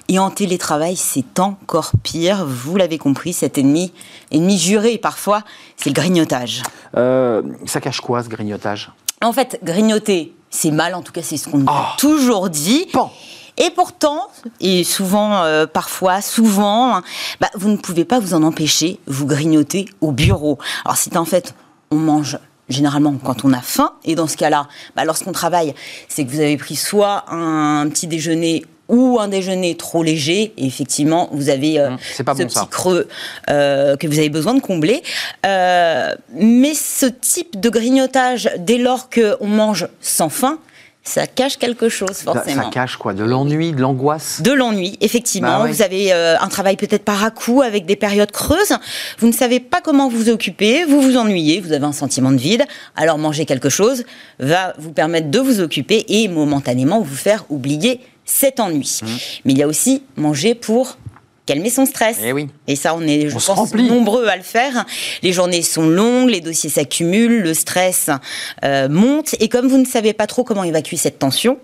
[0.09, 2.45] Et en télétravail, c'est encore pire.
[2.45, 3.91] Vous l'avez compris, cet ennemi,
[4.31, 5.43] ennemi juré parfois,
[5.75, 6.63] c'est le grignotage.
[6.95, 8.91] Euh, ça cache quoi ce grignotage?
[9.21, 11.95] En fait, grignoter c'est mal, en tout cas, c'est ce qu'on a ah.
[11.97, 12.85] toujours dit.
[13.57, 14.27] Et pourtant,
[14.59, 17.03] et souvent, euh, parfois, souvent, hein,
[17.39, 20.57] bah, vous ne pouvez pas vous en empêcher, vous grignotez au bureau.
[20.85, 21.55] Alors, c'est en fait,
[21.89, 22.37] on mange
[22.69, 25.73] généralement quand on a faim, et dans ce cas-là, bah, lorsqu'on travaille,
[26.07, 30.53] c'est que vous avez pris soit un petit déjeuner ou un déjeuner trop léger.
[30.57, 33.07] Et effectivement, vous avez euh, mmh, ce petit creux
[33.49, 35.01] euh, que vous avez besoin de combler.
[35.45, 40.59] Euh, mais ce type de grignotage, dès lors qu'on mange sans faim,
[41.03, 42.63] ça cache quelque chose, forcément.
[42.63, 43.13] Ça, cache quoi?
[43.13, 44.41] De l'ennui, de l'angoisse?
[44.43, 45.63] De l'ennui, effectivement.
[45.63, 48.77] Bah vous avez un travail peut-être par à coup, avec des périodes creuses.
[49.17, 52.37] Vous ne savez pas comment vous occuper, vous vous ennuyez, vous avez un sentiment de
[52.37, 52.65] vide.
[52.95, 54.03] Alors manger quelque chose
[54.37, 58.99] va vous permettre de vous occuper et momentanément vous faire oublier cet ennui.
[59.01, 59.07] Mmh.
[59.45, 60.97] Mais il y a aussi manger pour
[61.51, 62.17] calmer son stress.
[62.19, 62.47] Et, eh oui.
[62.67, 64.85] et ça, on est, je pense, nombreux à le faire.
[65.21, 68.09] Les journées sont longues, les dossiers s'accumulent, le stress
[68.63, 69.35] euh, monte.
[69.41, 71.57] Et comme vous ne savez pas trop comment évacuer cette tension,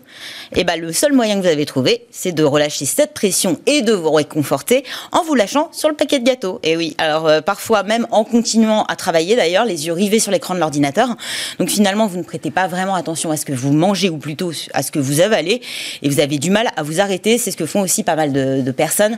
[0.54, 3.60] et eh ben, le seul moyen que vous avez trouvé, c'est de relâcher cette pression
[3.65, 6.60] et de vous réconforter en vous lâchant sur le paquet de gâteaux.
[6.63, 10.32] Et oui, alors euh, parfois même en continuant à travailler d'ailleurs, les yeux rivés sur
[10.32, 11.15] l'écran de l'ordinateur.
[11.60, 14.52] Donc finalement, vous ne prêtez pas vraiment attention à ce que vous mangez ou plutôt
[14.73, 15.62] à ce que vous avalez
[16.02, 17.38] et vous avez du mal à vous arrêter.
[17.38, 19.17] C'est ce que font aussi pas mal de, personnes,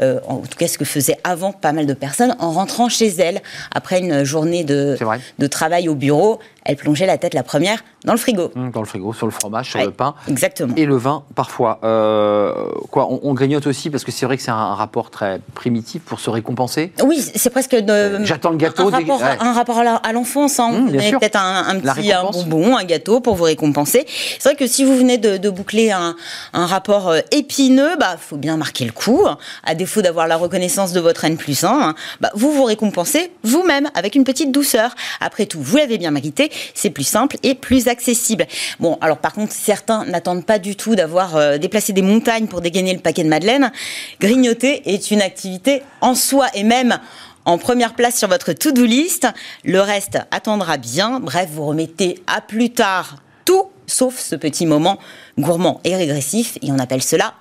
[0.00, 3.08] euh, en tout cas ce que faisaient avant pas mal de personnes en rentrant chez
[3.08, 3.40] elles
[3.74, 4.96] après une journée de,
[5.38, 8.50] de travail au bureau elle plongeait la tête la première dans le frigo.
[8.54, 10.14] Mmh, dans le frigo, sur le fromage, sur le pain.
[10.28, 10.74] Exactement.
[10.76, 11.80] Et le vin, parfois.
[11.84, 16.02] Euh, quoi, on, grignote aussi parce que c'est vrai que c'est un, rapport très primitif
[16.02, 16.92] pour se récompenser.
[17.04, 17.76] Oui, c'est presque.
[17.76, 18.88] De, J'attends le gâteau.
[18.88, 20.58] Un, rapport, un rapport à l'enfance.
[20.58, 20.70] Hein.
[20.70, 22.12] Mmh, peut-être un, petit
[22.46, 24.06] bonbon, un gâteau pour vous récompenser.
[24.38, 26.14] C'est vrai que si vous venez de, boucler un,
[26.52, 29.26] rapport euh, épineux, bah faut bien marquer le coup.
[29.64, 33.90] À défaut d'avoir la reconnaissance de votre N plus 1, bah, vous vous récompensez vous-même
[33.94, 34.94] avec une petite douceur.
[35.20, 38.46] Après tout, vous l'avez bien mérité c'est plus simple et plus accessible.
[38.78, 42.60] Bon, alors par contre, certains n'attendent pas du tout d'avoir euh, déplacé des montagnes pour
[42.60, 43.72] dégainer le paquet de madeleine.
[44.20, 46.98] Grignoter est une activité en soi et même
[47.44, 49.26] en première place sur votre to-do list.
[49.64, 51.20] Le reste attendra bien.
[51.20, 54.98] Bref, vous remettez à plus tard tout sauf ce petit moment
[55.38, 57.34] gourmand et régressif et on appelle cela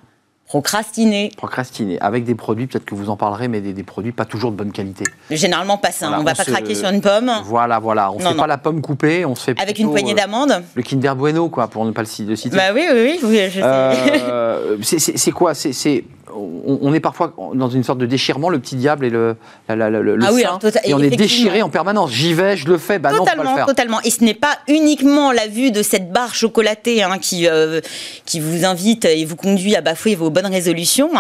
[0.50, 1.32] procrastiner.
[1.38, 4.58] Procrastiner, avec des produits, peut-être que vous en parlerez, mais des, produits pas toujours de
[4.58, 5.06] bonne qualité.
[5.30, 7.32] Généralement pas ça, on ne va pas craquer sur une pomme.
[7.46, 10.16] Voilà, voilà, on ne fait pas la pomme coupée, on se fait Avec une poignée
[10.16, 12.50] d'amandes euh, Le Kinder Bueno, quoi, pour ne pas le citer.
[12.50, 13.62] Bah oui, oui, oui, je sais.
[13.64, 15.54] Euh, c'est quoi?
[15.54, 16.04] C'est
[16.36, 19.36] on, est parfois dans une sorte de déchirement, le petit diable et le,
[19.68, 20.44] le ah oui,
[20.84, 22.12] et on est déchiré en permanence.
[22.12, 23.66] J'y vais, je le fais, bah totalement, non, pas le faire.
[23.66, 27.82] Totalement, Et ce n'est pas uniquement la vue de cette barre chocolatée hein, qui, euh,
[28.26, 31.12] qui vous invite et vous conduit à bafouer vos bonnes résolutions.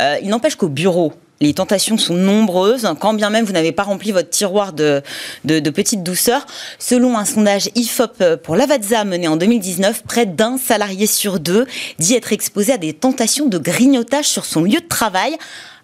[0.00, 3.82] Euh, il n'empêche qu'au bureau, les tentations sont nombreuses, quand bien même vous n'avez pas
[3.82, 5.02] rempli votre tiroir de,
[5.44, 6.46] de, petites douceurs.
[6.78, 11.66] Selon un sondage IFOP pour Lavazza mené en 2019, près d'un salarié sur deux
[11.98, 15.36] dit être exposé à des tentations de grignotage sur son lieu de travail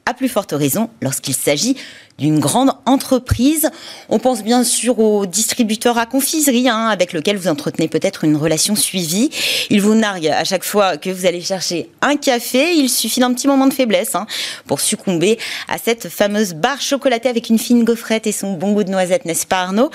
[0.06, 1.76] à plus forte raison lorsqu'il s'agit
[2.20, 3.70] d'une grande entreprise.
[4.08, 8.36] On pense bien sûr au distributeur à confiserie, hein, avec lequel vous entretenez peut-être une
[8.36, 9.30] relation suivie.
[9.70, 12.74] Il vous nargue à chaque fois que vous allez chercher un café.
[12.74, 14.26] Il suffit d'un petit moment de faiblesse hein,
[14.66, 18.84] pour succomber à cette fameuse barre chocolatée avec une fine gaufrette et son bon goût
[18.84, 19.90] de noisette, n'est-ce pas Arnaud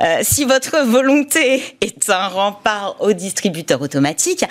[0.00, 4.44] euh, Si votre volonté est un rempart au distributeur automatique,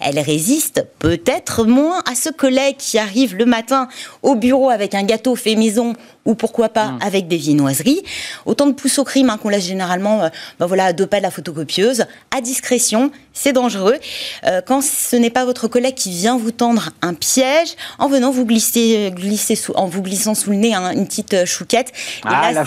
[0.00, 3.88] elle résiste peut-être moins à ce collègue qui arrive le matin
[4.22, 6.98] au bureau avec un gâteau fait maison ou pourquoi pas mm.
[7.02, 8.02] avec des viennoiseries.
[8.46, 10.28] Autant de pouces au crime hein, qu'on laisse généralement euh,
[10.58, 12.04] ben voilà, à deux pas de la photocopieuse,
[12.36, 13.96] à discrétion, c'est dangereux.
[14.44, 18.30] Euh, quand ce n'est pas votre collègue qui vient vous tendre un piège, en venant
[18.30, 21.92] vous glisser, glisser sous, en vous glissant sous le nez hein, une petite euh, chouquette,
[22.24, 22.64] ah, là,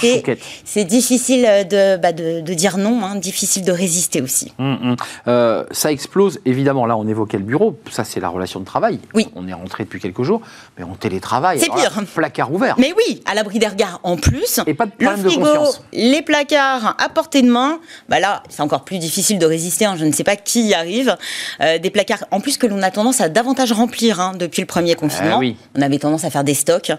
[0.65, 4.53] c'est difficile de, bah, de, dire non, hein, difficile de résister aussi.
[4.57, 4.95] Mm,
[5.27, 5.65] mm.
[5.71, 8.99] ça explose, évidemment, là on évoquait le bureau, ça c'est la relation de travail.
[9.13, 9.27] Oui.
[9.35, 10.41] On est rentré depuis quelques jours,
[10.77, 11.59] mais on télétravaille.
[11.59, 11.91] C'est pire.
[12.13, 12.75] placard ouvert.
[12.77, 14.59] Mais oui, à l'abri des regards en plus.
[14.67, 15.45] Et pas de le frigo,
[15.91, 17.79] les placards à portée de main.
[18.09, 19.85] Bah là, c'est encore plus difficile de résister.
[19.85, 19.95] Hein.
[19.97, 21.15] Je ne sais pas qui y arrive.
[21.61, 24.67] Euh, des placards, en plus que l'on a tendance à davantage remplir hein, depuis le
[24.67, 25.39] premier confinement.
[25.41, 26.91] Ah on avait tendance à faire des stocks.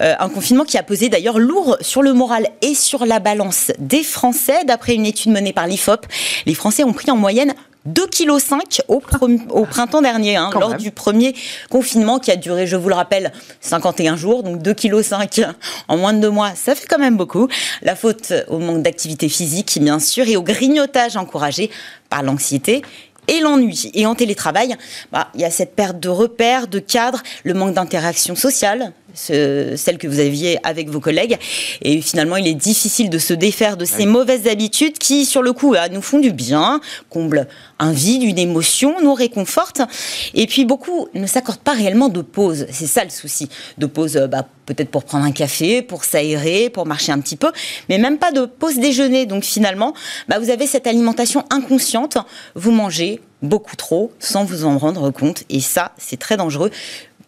[0.00, 3.72] Euh, un confinement qui a posé d'ailleurs lourd sur le moral et sur la balance
[3.78, 4.64] des Français.
[4.64, 6.06] D'après une étude menée par l'IFOP,
[6.46, 7.54] les Français ont pris en moyenne
[7.88, 9.02] 2,5 kg au,
[9.50, 11.34] au, printemps dernier, hein, lors du premier
[11.70, 15.52] confinement qui a duré, je vous le rappelle, 51 jours, donc 2,5 kg
[15.88, 17.48] en moins de deux mois, ça fait quand même beaucoup.
[17.82, 21.70] La faute au manque d'activité physique, bien sûr, et au grignotage encouragé
[22.08, 22.82] par l'anxiété
[23.28, 23.90] et l'ennui.
[23.94, 24.74] Et en télétravail,
[25.12, 29.98] bah, il y a cette perte de repères, de cadres, le manque d'interaction sociale, celle
[29.98, 31.36] que vous aviez avec vos collègues.
[31.82, 35.52] Et finalement, il est difficile de se défaire de ces mauvaises habitudes qui, sur le
[35.52, 37.46] coup, nous font du bien, comblent
[37.78, 39.82] un vide, une émotion, nous réconfortent.
[40.34, 42.66] Et puis, beaucoup ne s'accordent pas réellement de pause.
[42.70, 43.48] C'est ça le souci.
[43.78, 47.36] De pause, euh, bah, peut-être pour prendre un café, pour s'aérer, pour marcher un petit
[47.36, 47.50] peu,
[47.88, 49.26] mais même pas de pause déjeuner.
[49.26, 49.94] Donc, finalement,
[50.28, 52.18] bah, vous avez cette alimentation inconsciente.
[52.54, 55.44] Vous mangez beaucoup trop sans vous en rendre compte.
[55.48, 56.70] Et ça, c'est très dangereux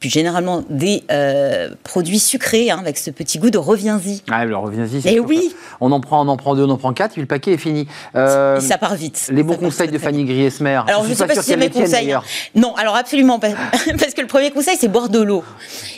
[0.01, 4.23] puis généralement des euh, produits sucrés, hein, avec ce petit goût de reviens-y.
[4.31, 5.55] Ah, le reviens-y, c'est oui.
[5.79, 7.59] On en prend, on en prend deux, on en prend quatre, puis le paquet est
[7.59, 7.87] fini.
[8.17, 9.29] Euh, et ça part vite.
[9.31, 10.81] Les bons conseils de Fanny Griesmer.
[10.89, 12.17] Alors, je ne sais pas, si c'est mes conseils.
[12.55, 13.49] Non, alors absolument pas.
[13.99, 15.45] Parce que le premier conseil, c'est boire de l'eau.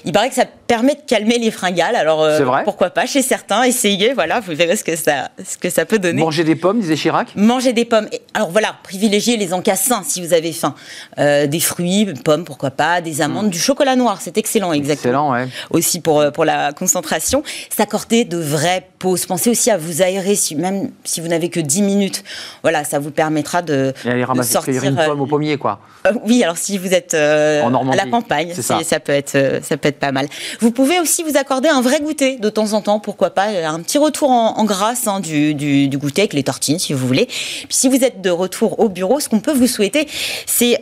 [0.04, 1.94] Il paraît que ça permet de calmer les fringales.
[1.94, 5.70] Alors, euh, pourquoi pas chez certains, essayez, voilà, vous verrez ce que ça, ce que
[5.70, 6.22] ça peut donner.
[6.22, 8.08] Manger des pommes, disait Chirac Manger des pommes.
[8.34, 10.74] Alors voilà, privilégiez les encas sains si vous avez faim.
[11.18, 13.50] des fruits, pommes, pourquoi pas, des amandes, hmm.
[13.50, 15.35] du chocolat noir, c'est excellent, exactement.
[15.35, 15.48] Excellent, ouais.
[15.70, 17.42] Aussi pour, euh, pour la concentration.
[17.70, 19.26] S'accorder de vraies pauses.
[19.26, 22.24] Pensez aussi à vous aérer, si, même si vous n'avez que 10 minutes.
[22.62, 25.81] Voilà, ça vous permettra de, Et aller ramasser, sortir une pomme au pommier, quoi.
[26.07, 28.83] Euh, oui, alors si vous êtes euh, à la campagne, ça.
[28.83, 29.00] ça.
[29.00, 30.28] peut être, ça peut être pas mal.
[30.61, 33.81] Vous pouvez aussi vous accorder un vrai goûter de temps en temps, pourquoi pas, un
[33.81, 37.26] petit retour en, grâce hein, du, du, du, goûter avec les tortines, si vous voulez.
[37.26, 40.07] Puis si vous êtes de retour au bureau, ce qu'on peut vous souhaiter,
[40.46, 40.81] c'est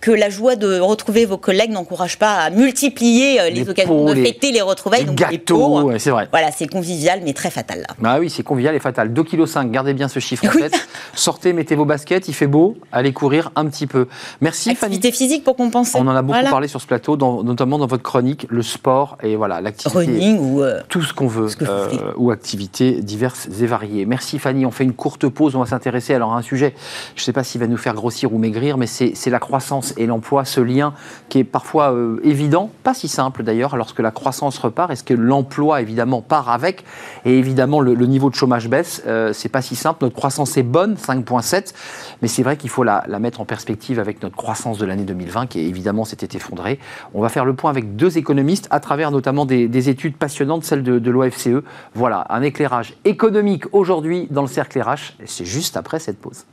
[0.00, 4.14] que la joie de retrouver vos collègues n'encourage pas à multiplier euh, les, occasions de
[4.14, 5.06] fêter les retrouvailles.
[5.06, 6.28] Les gâteaux, c'est vrai.
[6.30, 7.94] Voilà, c'est convivial, mais très fatal là.
[7.98, 9.12] Bah oui, c'est convivial et fatal.
[9.12, 10.88] 2,5 kg, gardez bien ce chiffre en tête.
[11.14, 14.06] Sortez, mettez vos baskets, il fait beau, allez courir un petit peu.
[14.40, 15.98] Merci Activité physique pour compenser.
[16.00, 19.36] On en a beaucoup parlé sur ce plateau, notamment dans votre chronique, le sport et
[19.36, 19.98] voilà l'activité.
[19.98, 24.06] Running ou euh, tout ce qu'on veut, euh, ou activités diverses et variées.
[24.06, 24.66] Merci Fanny.
[24.66, 25.56] On fait une courte pause.
[25.56, 26.74] On va s'intéresser alors à un sujet.
[27.16, 29.87] Je ne sais pas s'il va nous faire grossir ou maigrir, mais c'est la croissance
[29.96, 30.94] et l'emploi, ce lien
[31.28, 35.14] qui est parfois euh, évident, pas si simple d'ailleurs, lorsque la croissance repart, est-ce que
[35.14, 36.84] l'emploi évidemment part avec?
[37.24, 40.04] Et évidemment, le, niveau de chômage baisse, euh, c'est pas si simple.
[40.04, 41.74] Notre croissance est bonne, 5,7,
[42.22, 45.46] mais c'est vrai qu'il faut la, mettre en perspective avec notre croissance de l'année 2020
[45.46, 46.78] qui évidemment s'était effondrée.
[47.14, 50.82] On va faire le point avec deux économistes à travers notamment des, études passionnantes, celles
[50.82, 51.62] de, de l'OFCE.
[51.94, 55.14] Voilà, un éclairage économique aujourd'hui dans le cercle RH.
[55.24, 56.44] C'est juste après cette pause.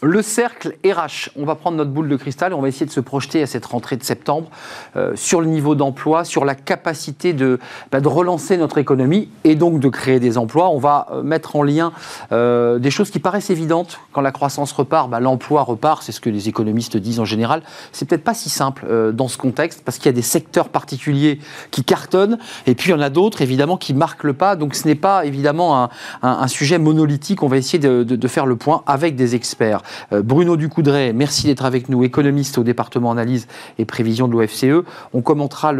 [0.00, 2.92] Le cercle RH, on va prendre notre boule de cristal et on va essayer de
[2.92, 4.48] se projeter à cette rentrée de septembre
[4.94, 7.58] euh, sur le niveau d'emploi, sur la capacité de,
[7.90, 10.68] bah, de, relancer notre économie et donc de créer des emplois.
[10.68, 11.90] On va euh, mettre en lien
[12.30, 13.98] euh, des choses qui paraissent évidentes.
[14.12, 17.64] Quand la croissance repart, bah, l'emploi repart, c'est ce que les économistes disent en général.
[17.90, 21.40] C'est peut-être pas si simple dans ce contexte parce qu'il y a des secteurs particuliers
[21.72, 24.54] qui cartonnent et puis il y en a d'autres évidemment qui marquent le pas.
[24.54, 25.90] Donc ce n'est pas évidemment
[26.22, 27.42] un, sujet monolithique.
[27.42, 29.82] On va essayer de faire le point avec des experts.
[30.12, 33.46] Euh, Bruno Ducoudray, merci d'être avec nous, économiste au département analyse
[33.78, 34.84] et prévision de l'OFCE.
[35.12, 35.72] On commentera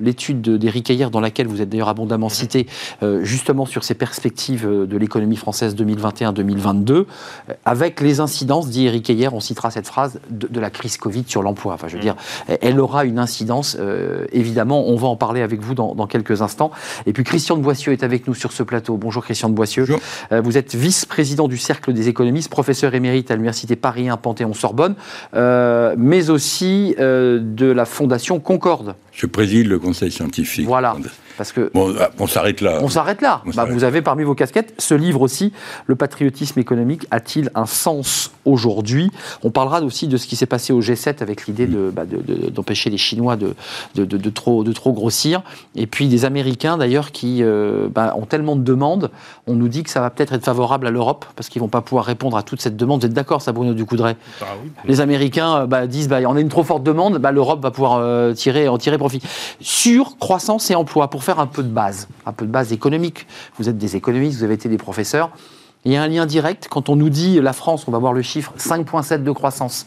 [0.00, 2.66] l'étude d'Éric Ayer, dans laquelle vous êtes d'ailleurs abondamment cité,
[3.02, 7.04] euh, justement sur ces perspectives euh, de l'économie française 2021-2022,
[7.64, 11.42] avec les incidences, dit Éric Ayer, on citera cette phrase, de, la crise Covid sur
[11.42, 11.74] l'emploi.
[11.74, 12.16] Enfin, je veux dire,
[12.60, 13.76] elle aura une incidence,
[14.32, 16.70] évidemment, on va en parler avec vous dans, quelques instants.
[17.06, 18.96] Et puis Christian de Boissieu est avec nous sur ce plateau.
[18.96, 19.86] Bonjour Christian de Boissieu.
[20.30, 24.94] vous êtes vice-président du Cercle des économistes, professeur émérite à l'Université Paris 1 Panthéon-Sorbonne,
[25.34, 28.94] euh, mais aussi euh, de la Fondation Concorde.
[29.12, 30.66] Je préside le conseil scientifique.
[30.66, 30.96] Voilà.
[31.38, 32.80] Parce que bon, ah, on s'arrête là.
[32.82, 33.42] On s'arrête là.
[33.54, 35.52] bah, vous avez parmi vos casquettes ce livre aussi,
[35.86, 39.10] Le patriotisme économique a-t-il un sens aujourd'hui?
[39.44, 42.02] On parlera aussi de ce qui s'est passé au G7 avec l'idée bah,
[42.52, 43.54] d'empêcher de, les Chinois de,
[43.94, 45.42] de, trop, de trop grossir.
[45.76, 49.10] Et puis des Américains d'ailleurs qui euh, bah, ont tellement de demandes,
[49.46, 51.82] on nous dit que ça va peut-être être favorable à l'Europe parce qu'ils vont pas
[51.82, 53.00] pouvoir répondre à toute cette demande.
[53.00, 54.16] Vous êtes d'accord, ça, Bruno Ducoudray?
[54.42, 54.70] Ah oui.
[54.86, 58.32] Les Américains euh, bah, disent on a une trop forte demande, l'Europe va pouvoir euh,
[58.32, 59.20] tirer, en tirer profit.
[59.60, 63.26] Sur croissance et emploi, pour un peu de base, un peu de base économique.
[63.58, 65.30] Vous êtes des économistes, vous avez été des professeurs.
[65.84, 66.68] Il y a un lien direct.
[66.70, 69.86] Quand on nous dit la France, on va voir le chiffre 5,7 de croissance,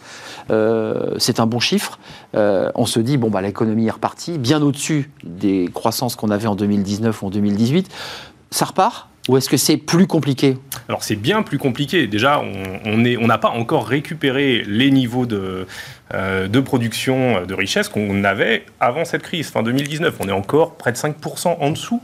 [0.50, 2.00] euh, c'est un bon chiffre.
[2.36, 6.48] Euh, on se dit, bon, bah, l'économie est repartie, bien au-dessus des croissances qu'on avait
[6.48, 7.90] en 2019 ou en 2018.
[8.52, 10.58] Ça repart ou est-ce que c'est plus compliqué
[10.92, 12.06] Alors c'est bien plus compliqué.
[12.06, 12.42] Déjà,
[12.84, 15.66] on n'a on pas encore récupéré les niveaux de,
[16.14, 20.16] euh, de production de richesse qu'on avait avant cette crise, fin 2019.
[20.20, 22.04] On est encore près de 5% en dessous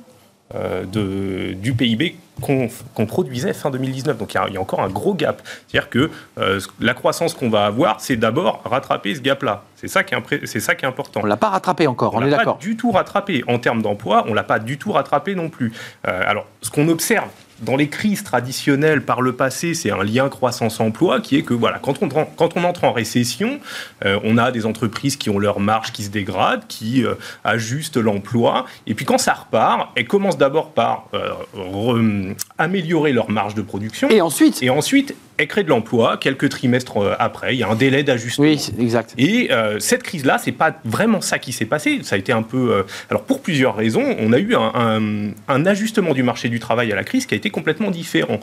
[0.56, 4.17] euh, de, du PIB qu'on produisait fin 2019.
[4.17, 5.41] Donc il y, a encore un gros gap.
[5.67, 9.65] C'est-à-dire que euh, la croissance qu'on va avoir, c'est d'abord rattraper ce gap-là.
[9.76, 11.19] C'est ça, qui est ça qui est important.
[11.19, 12.58] On ne l'a pas rattrapé encore, on, on est d'accord.
[12.58, 13.43] pas du tout rattrapé.
[13.50, 15.73] En termes d'emploi, on ne l'a pas du tout rattrapé non plus.
[16.06, 17.28] alors, ce qu'on observe
[17.61, 21.79] dans les crises traditionnelles par le passé, c'est un lien croissance-emploi qui est que voilà,
[21.79, 23.59] quand on, quand on entre en récession,
[24.05, 27.97] euh, on a des entreprises qui ont leur marge qui se dégrade, qui euh, ajustent
[27.97, 33.61] l'emploi, et puis quand ça repart, elles commencent d'abord par euh, améliorer leur marge de
[33.61, 34.09] production.
[34.09, 37.55] Et ensuite Et ensuite, elle crée de l'emploi quelques trimestres euh, après.
[37.55, 38.47] Il y a un délai d'ajustement.
[38.47, 39.13] Oui, exact.
[39.17, 41.99] Et cette crise-là, c'est pas vraiment ça qui s'est passé.
[42.03, 42.85] Ça a été un peu.
[43.09, 46.95] Alors pour plusieurs raisons, on a eu un, un, ajustement du marché du travail à
[46.95, 48.39] la crise qui a été complètement différent.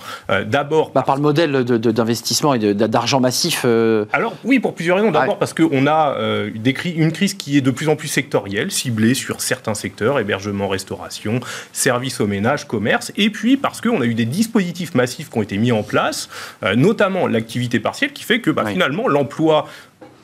[0.47, 3.65] D'abord bah, par le modèle d'investissement et d'argent massif.
[4.13, 5.11] Alors oui, pour plusieurs raisons.
[5.11, 6.17] D'abord parce qu'on a
[6.55, 10.69] des une crise qui est de plus en plus sectorielle, ciblée sur certains secteurs hébergement,
[10.69, 11.41] restauration,
[11.73, 13.13] services au ménage, commerce.
[13.17, 16.29] Et puis parce qu'on a eu des dispositifs massifs qui ont été mis en place
[16.77, 19.67] notamment l'activité partielle, qui fait que bah, finalement l'emploi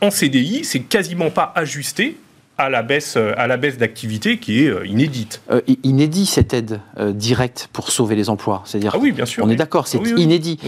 [0.01, 2.17] en CDI, c'est quasiment pas ajusté
[2.61, 5.41] à la baisse, à la baisse d'activité qui est euh, inédite.
[5.51, 8.93] Euh, inédit cette aide euh, directe pour sauver les emplois, c'est-à-dire.
[8.95, 9.45] Ah oui, bien sûr.
[9.45, 10.59] On est d'accord, c'est inédit.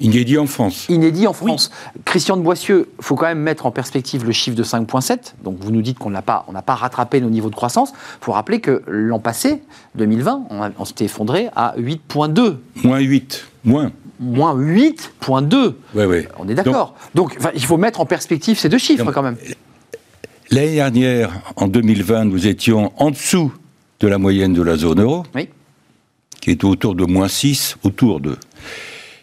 [0.00, 0.86] inédit en France.
[0.88, 1.70] Inédit en France.
[2.04, 5.34] Christian de Boissieu, il faut quand même mettre en perspective le chiffre de 5,7.
[5.44, 7.92] Donc vous nous dites qu'on n'a pas, on n'a pas rattrapé nos niveaux de croissance.
[8.20, 9.62] Il faut rappeler que l'an passé,
[9.94, 12.56] 2020, on, on s'était effondré à 8,2.
[12.82, 13.46] Moins 8.
[13.64, 15.72] Moins moins 8,2.
[15.94, 16.26] Oui, oui.
[16.38, 16.94] On est d'accord.
[17.14, 19.36] Donc, il faut mettre en perspective ces deux chiffres quand même.
[20.52, 23.52] L'année dernière, en 2020, nous étions en dessous
[24.00, 25.48] de la moyenne de la zone euro, oui.
[26.40, 28.36] qui est autour de moins 6, autour de.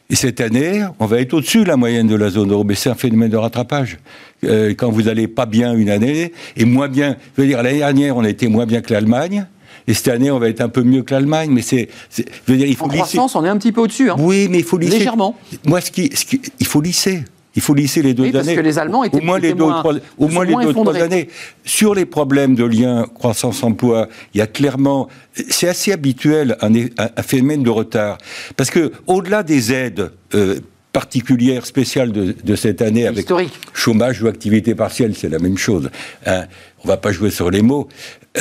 [0.10, 2.76] Et cette année, on va être au-dessus de la moyenne de la zone euro, mais
[2.76, 3.98] c'est un phénomène de rattrapage.
[4.46, 7.80] Euh, quand vous allez pas bien une année, et moins bien, je veux dire, l'année
[7.80, 9.48] dernière, on a été moins bien que l'Allemagne,
[9.86, 12.58] et cette année, on va être un peu mieux que l'Allemagne, mais c'est, je veux
[12.58, 14.10] dire, il faut en croissance, on est un petit peu au-dessus.
[14.10, 14.16] Hein.
[14.18, 15.00] Oui, mais il faut lisser.
[15.00, 15.36] Légèrement.
[15.66, 17.26] Moi, ce qui, ce qui, il faut lisser.
[17.58, 18.56] Il faut lisser les deux oui, parce années.
[18.56, 20.96] que les Allemands étaient au moins les deux, moins, trois, au moins les deux trois
[20.96, 21.28] années.
[21.66, 25.08] Sur les problèmes de lien croissance-emploi, il y a clairement,
[25.50, 28.20] c'est assez habituel un, un, phénomène de retard,
[28.56, 30.12] parce que au-delà des aides.
[30.36, 30.60] Euh,
[30.98, 33.28] particulière spéciale de, de, cette année avec
[33.72, 35.92] chômage ou activité partielle, c'est la même chose.
[36.26, 36.46] Hein.
[36.84, 37.88] On va pas jouer sur les mots.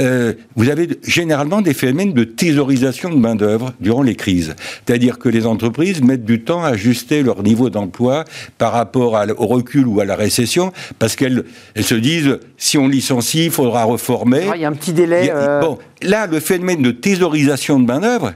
[0.00, 4.54] Euh, vous avez généralement des phénomènes de thésaurisation de main-d'œuvre durant les crises.
[4.86, 8.24] C'est-à-dire que les entreprises mettent du temps à ajuster leur niveau d'emploi
[8.56, 12.78] par rapport à, au recul ou à la récession, parce qu'elles elles se disent si
[12.78, 14.48] on licencie, il faudra reformer.
[14.54, 15.30] il y a un petit délai.
[15.30, 18.32] Euh, bon, là, le phénomène de thésaurisation de main-d'œuvre,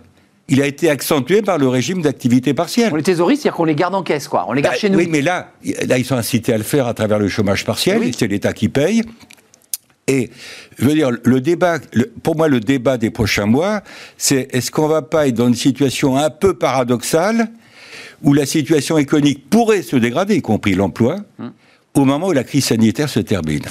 [0.51, 2.90] il a été accentué par le régime d'activité partielle.
[2.92, 4.46] On les thésaurise, c'est-à-dire qu'on les garde en caisse, quoi.
[4.48, 4.98] On les garde bah, chez nous.
[4.98, 5.53] Oui, mais là,
[5.86, 8.12] là, ils sont incités à le faire à travers le chômage partiel.
[8.12, 9.03] C'est l'État qui paye.
[10.09, 10.28] Et
[10.76, 11.78] je veux dire, le débat,
[12.24, 13.82] pour moi, le débat des prochains mois,
[14.18, 17.48] c'est est-ce qu'on va pas être dans une situation un peu paradoxale
[18.22, 21.53] où la situation économique pourrait se dégrader, y compris l'emploi, hum
[21.95, 23.62] au moment où la crise sanitaire se termine.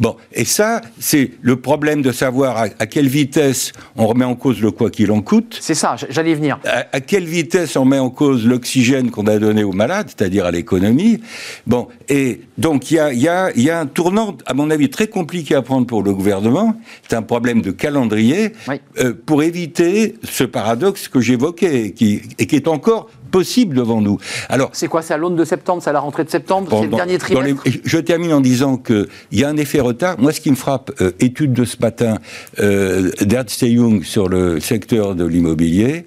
[0.00, 4.60] Bon, et ça, c'est le problème de savoir à, quelle vitesse on remet en cause
[4.60, 5.56] le quoi qu'il en coûte.
[5.60, 6.58] C'est ça, j'allais venir.
[6.64, 10.50] À, quelle vitesse on met en cause l'oxygène qu'on a donné aux malades, c'est-à-dire à,
[10.50, 11.20] l'économie.
[11.66, 14.90] Bon, et donc il y a, y, a, y a, un tournant, à mon avis,
[14.90, 16.74] très compliqué à prendre pour le gouvernement.
[17.08, 18.52] C'est un problème de calendrier
[18.98, 24.18] euh, pour éviter ce paradoxe que j'évoquais qui, et qui est encore possible devant nous.
[24.48, 26.86] Alors, c'est quoi C'est à l'aune de septembre C'est à la rentrée de septembre C'est
[26.86, 30.18] le dernier trimestre Je termine en disant qu'il y a un effet retard.
[30.18, 32.18] Moi, ce qui me frappe, euh, étude de ce matin
[32.60, 36.04] euh, d'Ernst Young sur le secteur de l'immobilier,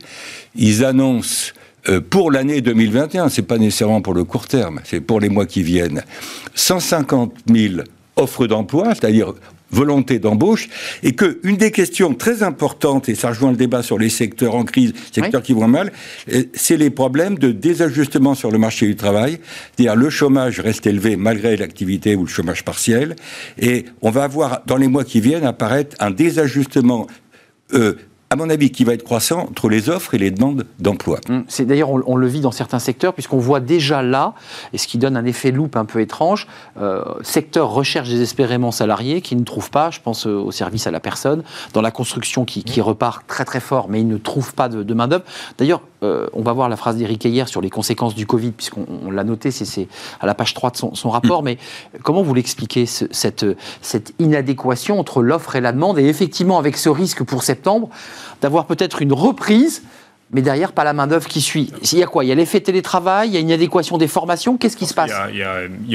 [0.56, 1.54] ils annoncent
[1.90, 5.46] euh, pour l'année 2021, c'est pas nécessairement pour le court terme, c'est pour les mois
[5.46, 6.04] qui viennent,
[6.54, 7.84] 150 000
[8.18, 9.34] offres d'emploi, c'est-à-dire
[9.72, 10.70] volonté d'embauche,
[11.04, 14.56] et que une des questions très importantes, et ça rejoint le débat sur les secteurs
[14.56, 15.92] en crise, secteurs qui vont mal,
[16.32, 19.40] euh, c'est les problèmes de désajustement sur le marché du travail.
[19.76, 23.16] C'est-à-dire le chômage reste élevé malgré l'activité ou le chômage partiel,
[23.58, 27.08] et on va avoir dans les mois qui viennent apparaître un désajustement
[27.74, 27.96] euh,
[28.32, 31.20] à mon avis, qui va être croissant entre les offres et les demandes d'emploi.
[31.28, 34.34] Hum, c'est d'ailleurs, on, le vit dans certains secteurs, puisqu'on voit déjà là,
[34.72, 36.48] et ce qui donne un effet loupe un peu étrange,
[36.80, 40.92] euh, secteur recherche désespérément salariés qui ne trouvent pas, je pense euh, au service à
[40.92, 44.70] la personne, dans la construction qui, repart très très fort, mais ils ne trouvent pas
[44.70, 45.26] de, main-d'œuvre.
[45.58, 49.12] D'ailleurs, euh, on va voir la phrase d'Éric hier sur les conséquences du Covid, puisqu'on
[49.12, 49.90] l'a noté, c'est
[50.22, 51.46] à la page 3 de son, rapport, hum.
[51.46, 51.58] mais
[52.02, 53.46] comment vous l'expliquez, cette,
[53.82, 57.90] cette inadéquation entre l'offre et la demande, et effectivement avec ce risque pour septembre,
[58.42, 59.84] d'avoir peut-être une reprise
[60.34, 61.72] mais derrière, pas la main-d'œuvre qui suit.
[61.92, 62.24] Il y a quoi?
[62.24, 64.58] Il y a l'effet télétravail, il y a une adéquation des formations.
[64.58, 65.12] Qu'est-ce qui se passe?
[65.30, 65.44] Il y,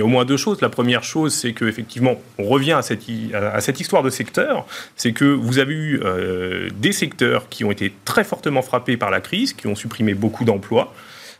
[0.00, 0.60] a, au moins deux choses.
[0.60, 3.02] La première chose, c'est qu'effectivement, on revient à cette,
[3.32, 4.66] à cette, histoire de secteur.
[4.94, 9.10] C'est que vous avez eu euh, des secteurs qui ont été très fortement frappés par
[9.10, 10.92] la crise, qui ont supprimé beaucoup d'emplois.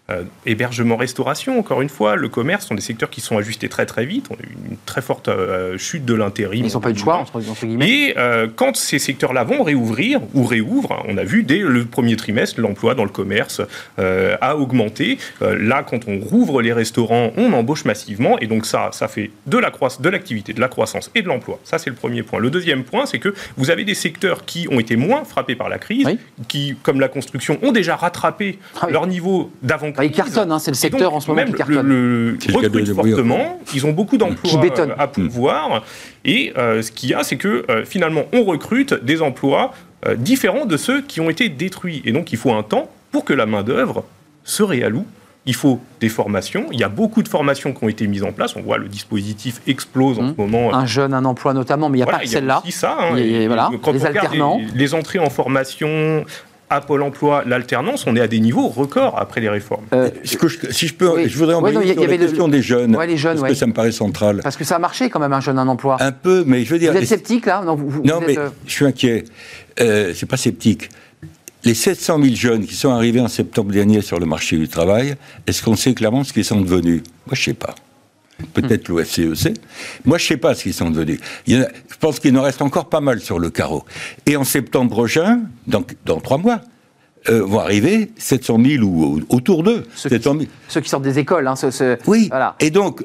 [0.09, 3.87] Euh, hébergement, restauration, encore une fois, le commerce sont des secteurs qui sont ajustés très
[3.87, 4.27] très vite.
[4.31, 6.65] On a eu une très forte euh, chute de l'intérim.
[6.65, 7.91] Ils n'ont pas eu de choix, entre, guillemets.
[7.91, 12.15] Et euh, quand ces secteurs-là vont réouvrir ou réouvrent, on a vu dès le premier
[12.15, 13.61] trimestre, l'emploi dans le commerce
[13.99, 15.19] a augmenté.
[15.41, 18.39] là, quand on rouvre les restaurants, on embauche massivement.
[18.39, 21.59] Et donc ça, ça fait de la de l'activité, de la croissance et de l'emploi.
[21.65, 22.39] Ça, c'est le premier point.
[22.39, 25.69] Le deuxième point, c'est que vous avez des secteurs qui ont été moins frappés par
[25.69, 26.07] la crise,
[26.49, 30.59] qui, comme la construction, ont déjà rattrapé ah leur niveau d'avant bah, ils cartonnent, hein,
[30.59, 31.87] c'est le secteur en ce moment qui cartonne.
[31.87, 34.61] Le, le fortement, ils ont beaucoup d'emplois
[34.99, 35.85] à pouvoir.
[36.25, 39.73] Et euh, ce qu'il y a, c'est que euh, finalement, on recrute des emplois
[40.07, 42.03] euh, différents de ceux qui ont été détruits.
[42.05, 44.05] Et donc, il faut un temps pour que la main-d'œuvre
[44.45, 45.07] se réalloue
[45.47, 46.67] il faut des formations.
[46.73, 48.57] Il y a beaucoup de formations qui ont été mises en place.
[48.57, 50.35] On voit le dispositif explose en mmh.
[50.35, 50.75] ce moment.
[50.75, 52.63] Un jeune, un emploi notamment, mais il n'y a pas que celle-là.
[52.65, 52.97] Il y a ça.
[53.01, 54.61] Hein, voilà, quand les alternants.
[54.75, 56.25] les, entrées en formation,
[56.69, 59.85] à Pôle emploi l'alternance, on est à des niveaux records après les réformes.
[59.93, 63.39] Euh, si je peux, je voudrais en parler sur la question des jeunes, les jeunes
[63.39, 64.41] parce que ça me paraît central.
[64.43, 65.97] Parce que ça a marché quand même un jeune un emploi.
[66.01, 66.93] Un peu, mais je veux dire.
[66.93, 67.63] Vous êtes sceptique là?
[67.65, 69.25] Non, non mais euh, je suis inquiet.
[69.81, 70.89] Euh, c'est pas sceptique.
[71.65, 75.17] Les 700 000 jeunes qui sont arrivés en septembre dernier sur le marché du travail,
[75.47, 77.03] est-ce qu'on sait clairement ce qu'ils sont devenus?
[77.27, 77.75] Moi, je sais pas.
[78.53, 79.57] Peut-être l'OFCEC.
[80.05, 81.21] Moi, je ne sais pas ce qu'ils sont devenus.
[81.47, 81.65] je
[81.99, 83.85] pense qu'il en reste encore pas mal sur le carreau.
[84.27, 86.61] Et en septembre prochain, donc dans trois mois,
[87.29, 89.85] euh, vont arriver 700 000 ou, autour d'eux.
[89.95, 90.11] Ceux,
[90.69, 91.47] ceux, qui sortent des écoles.
[91.49, 91.55] Hein,
[92.07, 92.29] oui.
[92.29, 92.55] Voilà.
[92.61, 93.03] Et donc,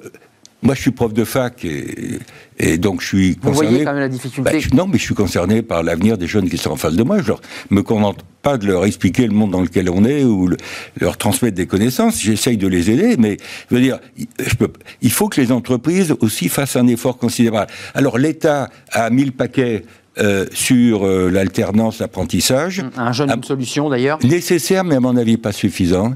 [0.62, 3.52] moi, je suis prof de fac et, donc je suis concerné.
[3.52, 4.52] Vous voyez quand même la difficulté.
[4.52, 7.04] Bah, non, mais je suis concerné par l'avenir des jeunes qui sont en face de
[7.04, 7.20] moi.
[7.22, 10.50] Je ne me contente pas de leur expliquer le monde dans lequel on est ou
[11.00, 12.22] leur transmettre des connaissances.
[12.22, 13.38] J'essaye de les aider, mais
[13.70, 17.72] je veux dire, je peux, il faut que les entreprises aussi fassent un effort considérable.
[17.96, 19.84] Alors l'État a mis le paquet
[20.20, 22.84] euh, sur euh, l'alternance, l'apprentissage.
[22.98, 26.14] Un jeune, une solution d'ailleurs Nécessaire, mais à mon avis pas suffisant.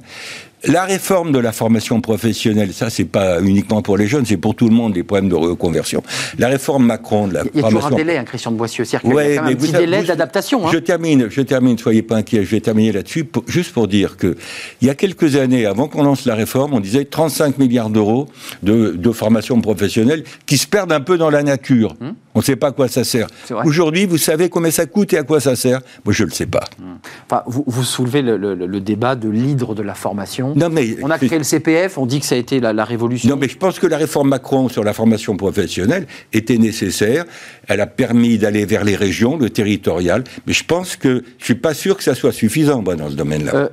[0.63, 4.55] La réforme de la formation professionnelle, ça c'est pas uniquement pour les jeunes, c'est pour
[4.55, 6.01] tout le monde les problèmes de reconversion.
[6.39, 8.85] La réforme Macron de la Il y a toujours un délai, hein, Christian de Boissieu,
[8.85, 10.67] c'est ouais, un petit délai d'adaptation.
[10.67, 10.71] Hein.
[10.73, 14.35] Je termine, je termine, soyez pas inquiets, je vais terminer là-dessus, juste pour dire que
[14.81, 18.27] il y a quelques années, avant qu'on lance la réforme, on disait 35 milliards d'euros
[18.63, 21.95] de, formation professionnelle qui se perdent un peu dans la nature.
[22.01, 22.15] Hum.
[22.33, 23.27] On ne sait pas à quoi ça sert.
[23.63, 25.79] Aujourd'hui, vous savez combien ça coûte et à quoi ça sert?
[26.03, 26.65] Moi, je ne le sais pas.
[26.79, 26.97] Hum.
[27.29, 31.09] Enfin, vous, vous soulevez le, le débat de l'hydre de la formation non mais, On
[31.09, 33.29] a créé le CPF, on dit que ça a été la, révolution.
[33.29, 37.25] Non, mais je pense que la réforme Macron sur la formation professionnelle était nécessaire.
[37.67, 40.23] Elle a permis d'aller vers les régions, le territorial.
[40.47, 43.09] Mais je pense que je ne suis pas sûr que ça soit suffisant, moi, dans
[43.09, 43.53] ce domaine-là.
[43.53, 43.69] Euh,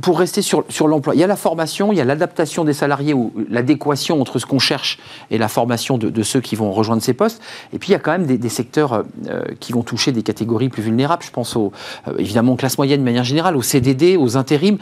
[0.00, 2.72] pour rester sur, sur l'emploi, il y a la formation, il y a l'adaptation des
[2.72, 4.98] salariés ou l'adéquation entre ce qu'on cherche
[5.30, 7.42] et la formation de, ceux qui vont rejoindre ces postes.
[7.72, 10.68] Et puis il y a quand même des, secteurs euh, qui vont toucher des catégories
[10.68, 11.22] plus vulnérables.
[11.22, 11.72] Je pense au,
[12.08, 14.78] euh, évidemment aux classes moyennes de manière générale, aux CDD, aux intérims.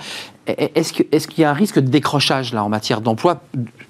[0.46, 3.42] Est-ce qu'il est qu'il y a un risque de décrochage là en matière d'emploi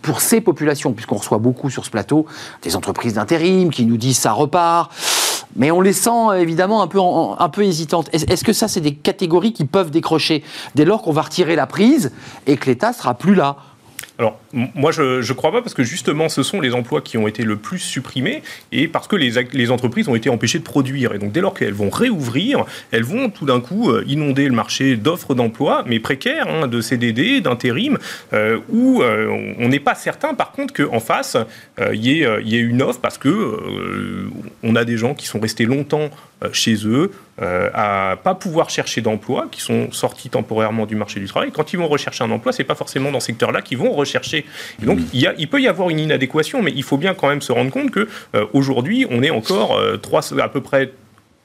[0.02, 2.26] pour ces populations, puisqu'on reçoit beaucoup sur ce plateau
[2.62, 4.92] des entreprises d'intérim qui nous disent ça repart
[5.56, 8.08] mais on les sent évidemment un peu, un peu hésitantes.
[8.12, 10.44] Est-ce que ça, c'est des catégories qui peuvent décrocher?
[10.74, 12.12] Dès lors qu'on va retirer la prise
[12.46, 13.56] et que l'État sera plus là
[14.20, 17.26] alors, moi, je ne crois pas parce que justement, ce sont les emplois qui ont
[17.26, 21.14] été le plus supprimés et parce que les, entreprises ont été empêchées de produire.
[21.14, 24.52] Et donc, dès lors qu'elles vont réouvrir, elles vont tout d'un coup euh, inonder le
[24.52, 27.96] marché d'offres d'emploi, mais précaires, hein, de CDD, d'intérim,
[28.34, 31.38] euh, où euh, on n'est pas certain, par contre, qu'en face,
[31.78, 34.28] il y, y, ait une offre parce que
[34.62, 36.10] on a des gens qui sont restés longtemps
[36.52, 37.10] chez eux,
[37.40, 41.50] à pas pouvoir chercher d'emploi, qui sont sortis temporairement du marché du travail.
[41.52, 44.10] Quand ils vont rechercher un emploi, c'est pas forcément dans ce secteur-là qu'ils vont rechercher
[44.10, 44.44] chercher.
[44.82, 47.28] donc, il, y a, il, peut y avoir une inadéquation, mais il faut bien quand
[47.28, 49.96] même se rendre compte que euh, aujourd'hui, on est encore euh,
[50.38, 50.92] à peu près,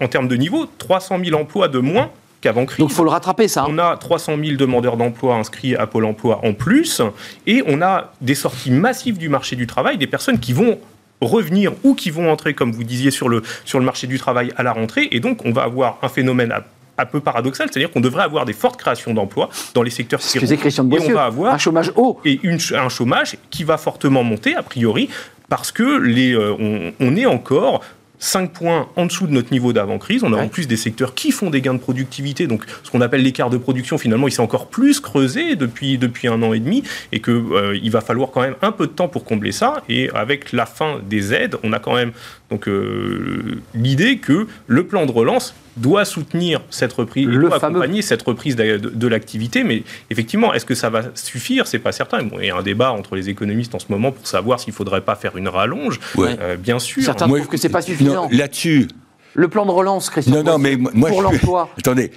[0.01, 2.09] en termes de niveau, 300 000 emplois de moins
[2.41, 2.79] qu'avant crise.
[2.79, 3.63] Donc il faut le rattraper, ça.
[3.63, 3.67] Hein.
[3.69, 7.01] On a 300 000 demandeurs d'emploi inscrits à Pôle emploi en plus,
[7.47, 10.79] et on a des sorties massives du marché du travail, des personnes qui vont
[11.21, 14.51] revenir ou qui vont entrer, comme vous disiez, sur le, sur le marché du travail
[14.57, 15.07] à la rentrée.
[15.11, 16.53] Et donc, on va avoir un phénomène
[16.97, 20.39] un peu paradoxal, c'est-à-dire qu'on devrait avoir des fortes créations d'emplois dans les secteurs qui
[20.57, 22.39] Christian et on va avoir un chômage haut et
[22.73, 25.09] un chômage qui va fortement monter a priori
[25.49, 27.83] parce que les, euh, on, est encore
[28.19, 30.23] 5 points en dessous de notre niveau d'avant-crise.
[30.23, 32.47] On a en plus des secteurs qui font des gains de productivité.
[32.47, 36.27] Donc, ce qu'on appelle l'écart de production, finalement, il s'est encore plus creusé depuis, depuis
[36.27, 38.91] un an et demi et qu'il euh, il va falloir quand même un peu de
[38.91, 39.83] temps pour combler ça.
[39.89, 42.11] Et avec la fin des aides, on a quand même
[42.49, 48.01] donc euh, l'idée que le plan de relance doit soutenir cette reprise, le doit accompagner
[48.01, 49.63] cette reprise de, l'activité.
[49.63, 51.67] Mais effectivement, est-ce que ça va suffire?
[51.67, 52.23] C'est pas certain.
[52.23, 54.73] Bon, il y a un débat entre les économistes en ce moment pour savoir s'il
[54.73, 55.99] faudrait pas faire une rallonge.
[56.17, 57.03] Euh, bien sûr.
[57.03, 58.27] Certains trouvent que c'est pas suffisant.
[58.31, 58.87] Là-dessus.
[59.33, 60.35] Le plan de relance, Christian.
[60.35, 61.69] Non, non, mais moi, pour l'emploi.
[61.77, 62.11] Attendez,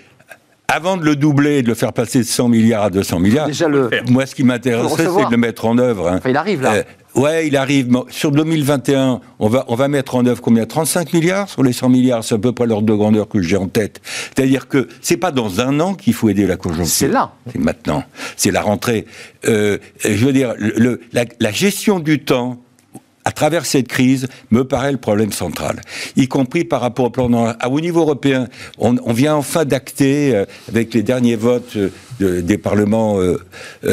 [0.69, 3.47] avant de le doubler et de le faire passer de 100 milliards à 200 milliards,
[3.47, 3.89] Déjà le...
[4.09, 6.09] moi, ce qui m'intéresserait, c'est de le mettre en œuvre.
[6.09, 6.21] Hein.
[6.29, 6.75] il arrive là.
[6.75, 6.83] Euh,
[7.15, 7.89] ouais, il arrive.
[8.11, 10.67] Sur 2021, on va, on va mettre en œuvre combien?
[10.67, 12.23] 35 milliards sur les 100 milliards?
[12.23, 14.03] C'est à peu près l'ordre de grandeur que j'ai en tête.
[14.05, 16.87] C'est-à-dire que c'est pas dans un an qu'il faut aider la conjoncture.
[16.87, 17.33] C'est là.
[17.51, 18.05] C'est maintenant.
[18.37, 19.07] C'est la rentrée.
[19.47, 22.59] Euh, je veux dire, le, la, la gestion du temps
[23.29, 25.83] à travers cette crise, me paraît le problème central,
[26.17, 27.29] y compris par rapport au plan
[27.71, 28.49] au niveau européen.
[28.79, 33.37] On, vient enfin d'acter, euh, avec les derniers votes euh, des parlements euh,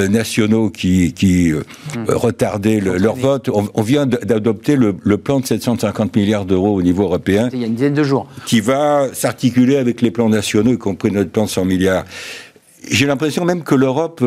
[0.07, 2.05] nationaux qui, qui mmh.
[2.07, 7.49] retardaient leur vote, on, vient d'adopter le, plan de 750 milliards d'euros au niveau européen.
[7.51, 8.29] Il y a une dizaine de jours.
[8.45, 12.05] Qui va s'articuler avec les plans nationaux, y compris notre plan de 100 milliards.
[12.89, 14.23] J'ai l'impression même que l'Europe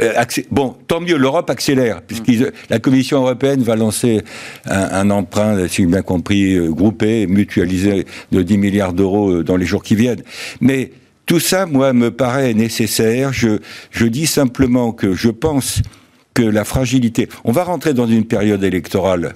[0.00, 2.30] euh, bon, tant mieux, l'Europe accélère, puisque
[2.70, 4.22] la Commission européenne va lancer
[4.66, 9.56] un, emprunt, si j'ai bien compris, euh, groupé, mutualisé de 10 milliards d'euros euh, dans
[9.56, 10.22] les jours qui viennent.
[10.60, 10.92] Mais
[11.24, 13.32] tout ça, moi, me paraît nécessaire.
[13.32, 13.58] Je,
[13.90, 15.82] je dis simplement que je pense
[16.34, 17.28] que la fragilité.
[17.44, 19.34] On va rentrer dans une période électorale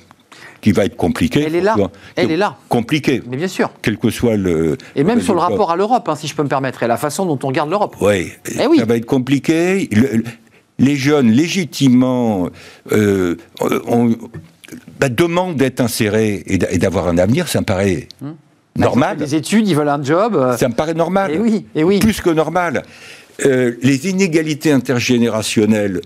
[0.61, 1.45] qui va être compliquée.
[1.47, 1.77] Elle est là.
[2.17, 2.57] Elle est là.
[2.69, 3.23] Compliquée.
[3.29, 3.71] Mais bien sûr.
[3.83, 4.77] Quel que soit le.
[4.97, 6.97] Et même sur le rapport à l'Europe, hein, si je peux me permettre, et la
[6.97, 7.97] façon dont on regarde l'Europe.
[8.01, 8.33] Oui.
[8.59, 8.79] Eh oui.
[8.79, 9.89] Ça va être compliqué
[10.81, 12.49] les jeunes, légitimement,
[12.91, 13.37] euh,
[14.99, 18.35] bah, demandent d'être insérés et d'avoir un avenir, ça me paraît hum.
[18.77, 19.19] normal.
[19.19, 20.35] Des études, ils veulent un job.
[20.35, 20.57] Euh.
[20.57, 21.31] Ça me paraît normal.
[21.31, 21.99] Et eh oui, et eh oui.
[22.01, 22.83] Plus que normal.
[23.45, 26.01] Euh, les inégalités intergénérationnelles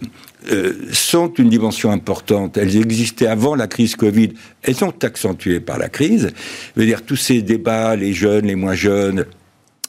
[0.92, 2.58] sont une dimension importante.
[2.58, 4.34] Elles existaient avant la crise Covid.
[4.62, 6.32] Elles sont accentuées par la crise.
[6.76, 9.24] Je dire, tous ces débats, les jeunes, les moins jeunes,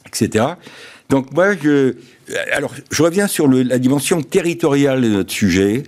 [0.07, 0.45] etc.
[1.09, 1.95] Donc moi, je,
[2.53, 5.83] alors, je reviens sur la dimension territoriale de notre sujet.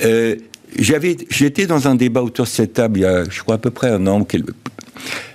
[0.00, 0.36] Euh,
[0.76, 3.58] j'avais, j'étais dans un débat autour de cette table il y a, je crois, à
[3.58, 4.26] peu près un an,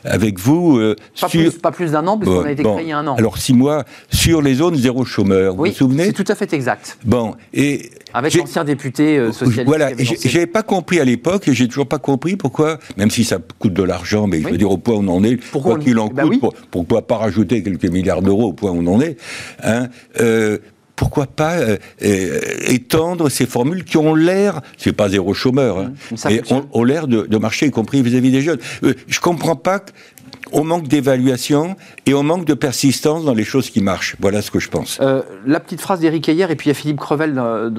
[0.03, 0.77] avec vous.
[0.77, 3.07] Euh, pas, plus, pas, plus, d'un an, puisqu'on a été créé il y a un
[3.07, 3.15] an.
[3.15, 6.51] Alors, six mois, sur les zones zéro chômeur, vous vous souvenez C'est tout à fait
[6.53, 6.97] exact.
[7.05, 7.89] Bon, et.
[8.15, 9.65] Avec l'ancien député euh, socialiste.
[9.65, 13.39] Voilà, j'avais pas compris à l'époque, et j'ai toujours pas compris pourquoi, même si ça
[13.57, 15.97] coûte de l'argent, mais je veux dire, au point où on en est, pourquoi qu'il
[15.97, 19.17] en bah coûte, pourquoi pas rajouter quelques milliards d'euros au point où on en est
[19.63, 19.87] hein,
[20.19, 20.59] euh,
[20.95, 25.93] pourquoi pas euh, euh, étendre ces formules qui ont l'air, c'est pas zéro chômeur, hein,
[26.11, 26.41] mmh, mais
[26.71, 28.59] ont, l'air de, marcher, y compris vis-à-vis des jeunes.
[28.83, 29.83] Euh, je comprends pas
[30.53, 31.75] au manque d'évaluation
[32.05, 34.15] et au manque de persistance dans les choses qui marchent.
[34.19, 34.99] Voilà ce que je pense.
[35.01, 37.69] Euh, la petite phrase d'Éric Ayer, et puis il y a Philippe Crevel euh,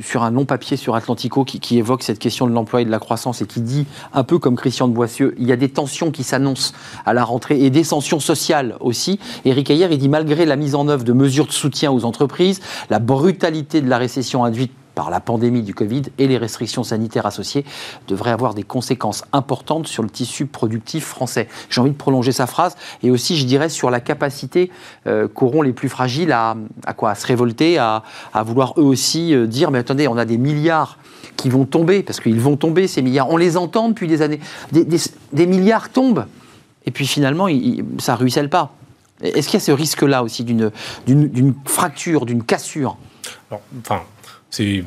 [0.00, 2.98] sur un long papier sur Atlantico qui, évoque cette question de l'emploi et de la
[2.98, 6.10] croissance et qui dit, un peu comme Christian de Boissieu, il y a des tensions
[6.10, 6.72] qui s'annoncent
[7.04, 9.18] à la rentrée et des tensions sociales aussi.
[9.44, 12.60] Éric Ayer, il dit malgré la mise en œuvre de mesures de soutien aux entreprises,
[12.90, 17.26] la brutalité de la récession induite par la pandémie du Covid et les restrictions sanitaires
[17.26, 17.64] associées
[18.08, 21.48] devraient avoir des conséquences importantes sur le tissu productif français.
[21.70, 24.72] J'ai envie de prolonger sa phrase et aussi, je dirais, sur la capacité
[25.06, 26.56] euh, qu'auront les plus fragiles à,
[26.96, 28.02] quoi, se révolter, à,
[28.42, 30.98] vouloir eux aussi euh, dire mais attendez, on a des milliards
[31.36, 33.28] qui vont tomber, parce qu'ils vont tomber ces milliards.
[33.28, 34.40] On les entend depuis des années.
[34.72, 36.24] Des, milliards tombent
[36.86, 37.48] et puis finalement,
[37.98, 38.72] ça ruisselle pas.
[39.20, 40.72] Est-ce qu'il y a ce risque-là aussi d'une
[41.66, 42.96] fracture, d'une cassure?
[43.50, 44.02] Enfin,
[44.56, 44.82] c'est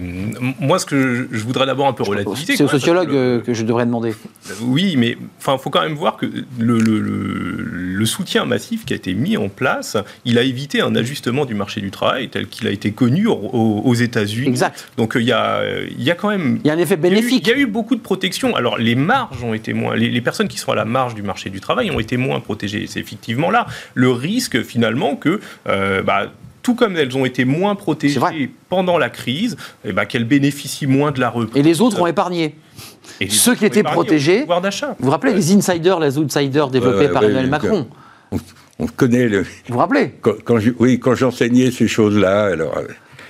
[0.60, 2.56] moi ce que je, voudrais d'abord un peu relativiser.
[2.56, 4.16] C'est au sociologue euh, que je devrais demander.
[4.62, 6.26] Oui, mais enfin, faut quand même voir que
[6.58, 9.96] le, le, soutien massif qui a été mis en place,
[10.26, 13.94] il a évité un ajustement du marché du travail tel qu'il a été connu aux,
[13.94, 14.48] États-Unis.
[14.48, 14.90] Exact.
[14.98, 16.60] Donc il y a, il y a quand même.
[16.64, 17.46] Il y a un effet bénéfique.
[17.46, 18.56] Il y, a eu, beaucoup de protection.
[18.56, 19.96] Alors les marges ont été moins.
[19.96, 22.86] Les, personnes qui sont à la marge du marché du travail ont été moins protégées.
[22.88, 26.32] C'est effectivement là le risque finalement que euh, bah,
[26.70, 31.12] tout comme elles ont été moins protégées pendant la crise, eh ben, qu'elles bénéficient moins
[31.12, 31.60] de la reprise.
[31.60, 32.56] Et les autres ont épargné.
[33.20, 37.50] Et Ceux qui étaient protégés, vous vous rappelez les insiders, les outsiders développés par Emmanuel
[37.50, 37.88] Macron
[38.78, 39.42] on, connaît le.
[39.42, 42.78] Vous vous rappelez quand, Oui, quand j'enseignais ces choses-là, alors.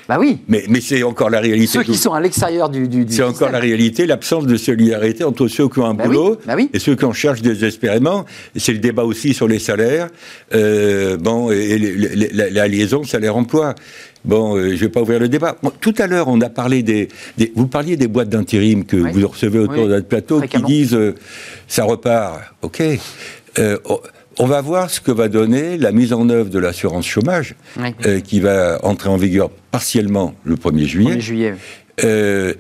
[0.10, 0.39] Bah oui.
[0.47, 1.68] Mais, mais c'est encore la réalité.
[1.68, 5.47] Ceux qui sont à l'extérieur du, du, C'est encore la réalité, l'absence de solidarité entre
[5.47, 8.26] ceux qui ont un bah boulot bah et ceux qui en cherchent désespérément.
[8.55, 10.10] C'est le débat aussi sur les salaires,
[10.55, 11.78] euh, bon, et,
[12.34, 13.76] la, liaison salaire-emploi.
[14.26, 15.55] Bon, euh, je ne vais pas ouvrir le débat.
[15.80, 17.07] tout à l'heure, on a parlé des,
[17.55, 21.14] Vous parliez des boîtes d'intérim que vous recevez autour de notre plateau qui disent euh,
[21.68, 22.41] ça repart.
[22.64, 22.82] OK.
[23.60, 23.78] Euh,
[24.40, 27.56] on va voir ce que va donner la mise en œuvre de l'assurance chômage,
[28.06, 31.20] euh, qui va entrer en vigueur partiellement le 1er juillet.
[31.20, 31.56] juillet.
[32.04, 32.54] Euh,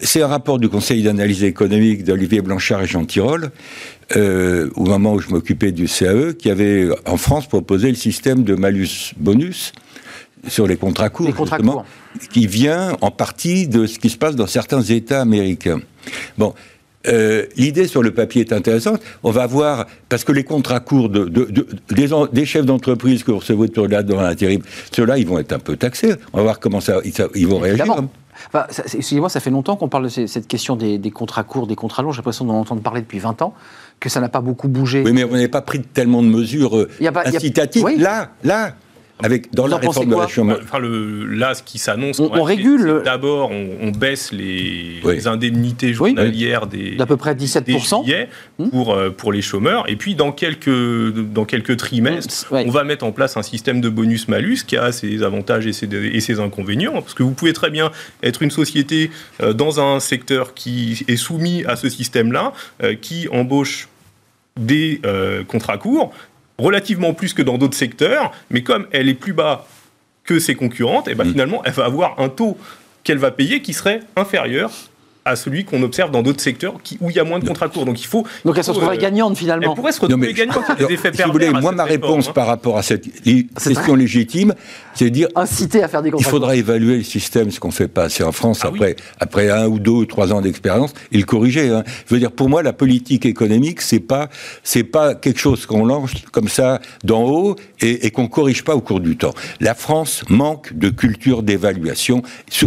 [0.00, 3.50] c'est un rapport du Conseil d'analyse économique d'Olivier Blanchard et Jean Tirole,
[4.16, 8.42] euh, au moment où je m'occupais du CAE, qui avait en France proposé le système
[8.42, 9.72] de malus-bonus
[10.48, 11.34] sur les contrats courts,
[12.32, 15.80] qui vient en partie de ce qui se passe dans certains États américains.
[16.38, 16.54] Bon,
[17.08, 19.00] euh, l'idée sur le papier est intéressante.
[19.22, 21.24] On va voir, parce que les contrats courts de,
[22.32, 24.60] des, chefs d'entreprise que vous recevez sur là dans l'intérim,
[24.92, 26.14] ceux-là, ils vont être un peu taxés.
[26.32, 27.00] On va voir comment ça,
[27.34, 27.86] ils, vont réagir.
[28.94, 32.12] Excusez-moi, ça fait longtemps qu'on parle de cette question des, contrats courts, des contrats longs.
[32.12, 33.54] J'ai l'impression d'en entendre parler depuis 20 ans,
[33.98, 35.02] que ça n'a pas beaucoup bougé.
[35.04, 36.88] Oui, mais on n'avait pas pris tellement de mesures euh,
[37.24, 37.86] incitatives.
[37.98, 38.74] Là, là,
[39.22, 43.02] avec, dans la réforme de enfin, le, Là, ce qui s'annonce, on, régule.
[43.04, 47.68] D'abord, on, baisse les, indemnités journalières des d'à peu près 17
[48.58, 48.70] hmm.
[48.70, 49.88] pour euh, pour les chômeurs.
[49.88, 53.80] Et puis dans quelques dans quelques trimestres, hmm, on va mettre en place un système
[53.80, 56.92] de bonus malus qui a ses avantages et ses, et ses inconvénients.
[56.92, 57.90] Parce que vous pouvez très bien
[58.22, 59.10] être une société
[59.42, 62.52] euh, dans un secteur qui est soumis à ce système-là,
[62.82, 63.88] euh, qui embauche
[64.58, 65.00] des
[65.48, 66.12] contrats courts,
[66.60, 69.66] relativement plus que dans d'autres secteurs, mais comme elle est plus bas
[70.24, 71.32] que ses concurrentes, et eh ben mm.
[71.32, 72.56] finalement, elle va avoir un taux
[73.02, 74.70] qu'elle va payer qui serait inférieur
[75.30, 77.68] à celui qu'on observe dans d'autres secteurs qui, où il y a moins de contrats
[77.68, 77.84] courts.
[77.84, 78.26] Donc il faut.
[78.44, 79.70] Donc elle se retrouverait euh, gagnante finalement.
[79.70, 80.64] Elle pourrait se retrouver gagnante.
[80.78, 82.32] des effets si vous voulez, moi ma réponse hein.
[82.32, 84.54] par rapport à cette question légitime,
[84.94, 86.28] c'est de dire inciter à faire des contrats.
[86.28, 89.50] Il faudra évaluer le système, ce qu'on fait pas assez en France ah après après
[89.50, 91.68] un ou deux ou trois ans d'expérience et le corriger.
[91.68, 91.84] Hein.
[92.06, 94.28] Je veux dire, pour moi, la politique économique, c'est pas
[94.62, 98.74] c'est pas quelque chose qu'on lance comme ça d'en haut et, et qu'on corrige pas
[98.74, 99.34] au cours du temps.
[99.60, 102.22] La France manque de culture d'évaluation,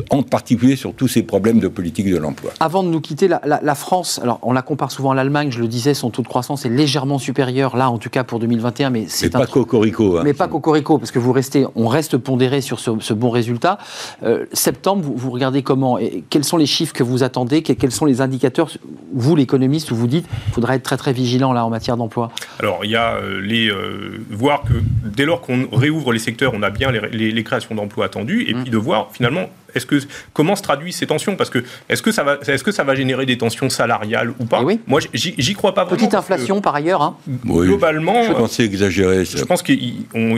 [0.09, 2.52] en particulier sur tous ces problèmes de politique de l'emploi.
[2.59, 5.67] Avant de nous quitter, la, France, alors on la compare souvent à l'Allemagne, je le
[5.67, 9.05] disais, son taux de croissance est légèrement supérieur, là en tout cas pour 2021, mais
[9.07, 10.17] c'est pas cocorico.
[10.17, 10.21] Hein.
[10.23, 13.77] Mais pas cocorico, parce que vous restez, on reste pondéré sur ce, bon résultat.
[14.23, 18.05] Euh, septembre, vous, regardez comment et Quels sont les chiffres que vous attendez Quels sont
[18.05, 18.69] les indicateurs,
[19.13, 22.31] vous l'économiste, où vous dites qu'il faudra être très très vigilant là en matière d'emploi
[22.59, 24.73] Alors il y a euh, les euh, voir que
[25.05, 28.61] dès lors qu'on réouvre les secteurs, on a bien les, créations d'emplois attendues, et mmh.
[28.63, 29.95] puis de voir finalement est-ce que
[30.33, 31.35] comment se traduisent ces tensions?
[31.35, 34.45] Parce que est-ce que ça va, est-ce que ça va générer des tensions salariales ou
[34.45, 34.61] pas?
[34.61, 34.79] Oui.
[34.87, 35.97] Moi, j'y crois pas vraiment.
[35.97, 37.01] Petite inflation par ailleurs.
[37.01, 37.17] Hein.
[37.45, 39.25] Globalement, je pensais exagérer.
[39.25, 39.73] Je pense que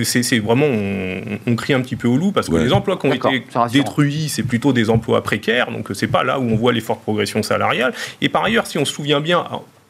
[0.03, 3.13] c'est vraiment on, crie un petit peu au loup parce que les emplois qui ont
[3.13, 6.81] été détruits, c'est plutôt des emplois précaires, donc c'est pas là où on voit les
[6.81, 7.93] fortes progressions salariales.
[8.21, 9.45] Et par ailleurs, si on se souvient bien,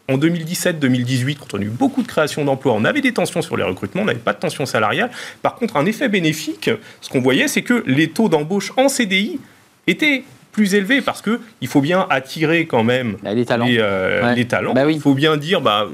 [0.09, 3.57] en 2017-2018, quand on a eu beaucoup de création d'emplois, on avait des tensions sur
[3.57, 5.09] les recrutements, on n'avait pas de tension salariale.
[5.41, 6.69] Par contre, un effet bénéfique,
[7.01, 9.39] ce qu'on voyait, c'est que les taux d'embauche en CDI
[9.87, 10.23] étaient
[10.55, 13.65] plus élevé parce que il faut bien attirer quand même bah, les talents.
[13.65, 14.73] Les, talents.
[14.73, 15.87] Bah il faut bien dire, bah,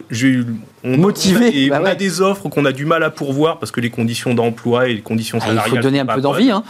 [0.83, 1.63] on, motivé.
[1.63, 3.89] Et bah on a des offres qu'on a du mal à pourvoir parce que les
[3.89, 5.67] conditions d'emploi et les conditions salariales.
[5.67, 6.51] il faut donner un peu d'envie.
[6.51, 6.63] Hein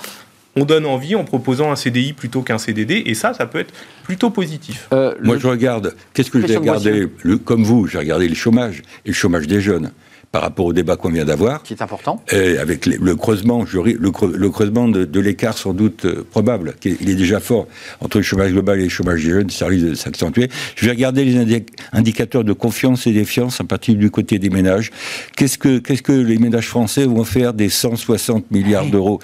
[0.56, 3.74] on donne envie en proposant un CDI plutôt qu'un CDD, et ça, ça peut être
[4.04, 4.90] plutôt positif.
[4.94, 7.08] Euh, Moi, je regarde, qu'est-ce que j'ai regardé
[7.46, 9.92] Comme vous, j'ai regardé le chômage, et le chômage des jeunes
[10.32, 11.62] par rapport au débat qu'on vient d'avoir.
[11.64, 12.24] Qui est important.
[12.32, 17.16] Et avec le creusement, le, creusement de, l'écart sans doute euh, probable, qui il est
[17.16, 17.68] déjà fort
[18.00, 20.50] entre le chômage global et le chômage des jeunes, ça risque de s'accentuer.
[20.76, 24.92] Je vais regarder les indicateurs de confiance et défiance, en particulier du côté des ménages.
[25.36, 29.20] Qu'est-ce que, qu'est-ce que les ménages français vont faire des 160 milliards d'euros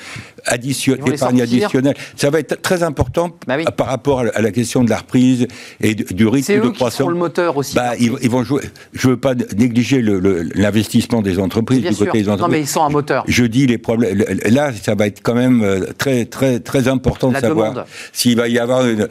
[0.56, 4.98] d'épargne additionnelle Ça va être très important bah par rapport à la question de la
[4.98, 5.48] reprise
[5.82, 7.08] et du rythme de croissance.
[7.08, 7.76] C'est le moteur aussi.
[7.76, 8.64] Bah, ils, vont jouer.
[8.94, 12.42] Je ne veux pas négliger l'investissement des entreprises, du côté des entreprises.
[12.42, 13.24] Non, mais ils sont un moteur.
[13.28, 14.24] Je dis les problèmes.
[14.46, 18.48] Là, ça va être quand même euh, très, très, très important de savoir s'il va
[18.48, 19.08] y avoir une,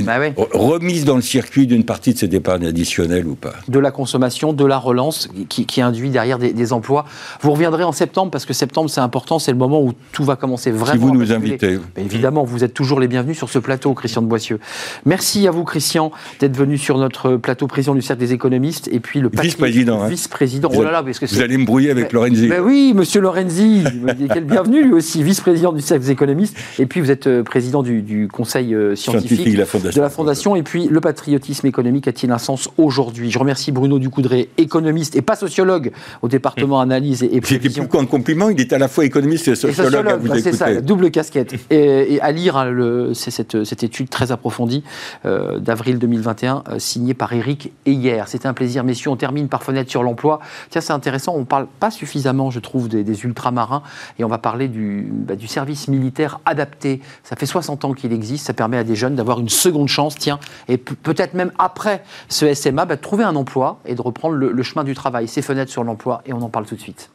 [0.00, 0.16] bah
[0.52, 3.54] remise dans le circuit d'une partie de cette épargne additionnelle ou pas.
[3.68, 7.04] De la consommation, de la relance qui, induit derrière des, emplois.
[7.40, 10.36] Vous reviendrez en septembre parce que septembre, c'est important, c'est le moment où tout va
[10.36, 10.92] commencer vraiment.
[10.92, 11.78] Si vous nous invitez.
[11.96, 14.58] évidemment, vous êtes toujours les bienvenus sur ce plateau, Christian de Boissieu.
[15.04, 19.00] Merci à vous, Christian, d'être venu sur notre plateau président du Cercle des économistes et
[19.00, 20.02] puis le vice-président.
[20.02, 20.08] Hein.
[20.08, 20.70] Vice-président.
[20.74, 22.48] Oh là là, vous allez me brouiller avec Lorenzi.
[22.48, 23.84] Ben oui, monsieur Lorenzi,
[24.32, 27.82] quel bienvenue lui aussi, vice-président du cercle des économistes, et puis vous êtes euh, président
[27.82, 32.68] du, conseil euh, scientifique, de la Fondation, et puis le patriotisme économique a-t-il un sens
[32.76, 33.30] aujourd'hui?
[33.30, 35.92] Je remercie Bruno Ducoudré, économiste et pas sociologue
[36.22, 37.72] au département analyse et, prévision.
[37.72, 40.04] C'était plus qu'un compliment, il est à la fois économiste et sociologue.
[40.22, 41.54] Bah, c'est ça, double casquette.
[41.70, 44.82] et, à lire hein, c'est cette, cette, étude très approfondie
[45.24, 48.28] euh, d'avril 2021, signée par Eric et hier.
[48.28, 49.10] C'était un plaisir, messieurs.
[49.10, 50.40] On termine par fenêtre sur l'emploi.
[50.70, 53.82] Tiens, c'est intéressant, on ne parle pas suffisamment, je trouve, des, ultramarins,
[54.18, 57.00] et on va parler du, bah, du, service militaire adapté.
[57.22, 60.16] Ça fait 60 ans qu'il existe, ça permet à des jeunes d'avoir une seconde chance,
[60.16, 60.38] tiens,
[60.68, 64.52] et peut-être même après ce SMA, bah, de trouver un emploi et de reprendre le,
[64.52, 65.28] le chemin du travail.
[65.28, 67.10] Ces fenêtres sur l'emploi, et on en parle tout de suite.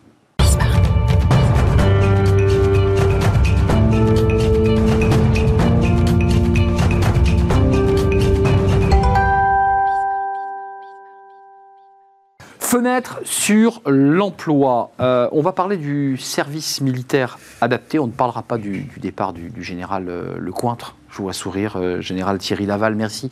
[12.72, 14.91] Fenêtre sur l'emploi.
[15.01, 17.99] Euh, on va parler du service militaire adapté.
[17.99, 20.95] On ne parlera pas du, départ du, général euh, Lecointre.
[21.09, 22.95] Je vois sourire, euh, général Thierry Laval.
[22.95, 23.30] Merci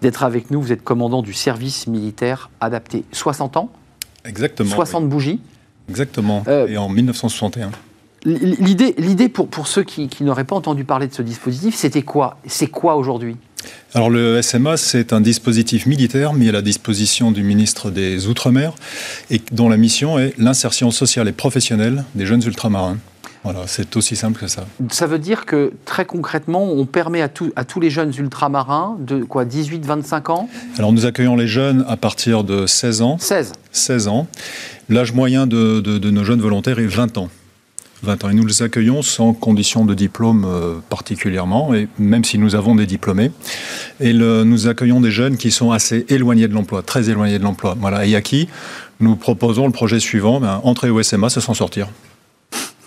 [0.00, 0.62] d'être avec nous.
[0.62, 3.04] Vous êtes commandant du service militaire adapté.
[3.12, 3.70] 60 ans?
[4.24, 4.70] Exactement.
[4.70, 5.42] 60 bougies?
[5.90, 6.42] Exactement.
[6.46, 7.72] Et en 1961.
[8.24, 12.38] L'idée, pour, pour ceux qui, qui n'auraient pas entendu parler de ce dispositif, c'était quoi?
[12.46, 13.36] C'est quoi aujourd'hui?
[13.94, 18.74] Alors le SMA, c'est un dispositif militaire mis à la disposition du ministre des Outre-mer
[19.30, 22.98] et dont la mission est l'insertion sociale et professionnelle des jeunes ultramarins.
[23.44, 24.66] Voilà, c'est aussi simple que ça.
[24.90, 29.24] Ça veut dire que très concrètement, on permet à, à tous les jeunes ultramarins de
[29.24, 30.48] quoi 18-25 ans?
[30.76, 33.16] Alors nous accueillons les jeunes à partir de 16 ans.
[33.18, 34.26] 16 16 ans.
[34.90, 37.28] L'âge moyen de, de nos jeunes volontaires est 20 ans.
[38.02, 38.30] 20 ans.
[38.30, 42.74] Et nous les accueillons sans condition de diplôme euh, particulièrement, et même si nous avons
[42.74, 43.30] des diplômés.
[44.00, 47.76] Et nous accueillons des jeunes qui sont assez éloignés de l'emploi, très éloignés de l'emploi.
[47.78, 48.06] Voilà.
[48.06, 48.48] Et à qui
[49.00, 51.88] nous proposons le projet suivant, ben, entrer au SMA, c'est s'en sortir.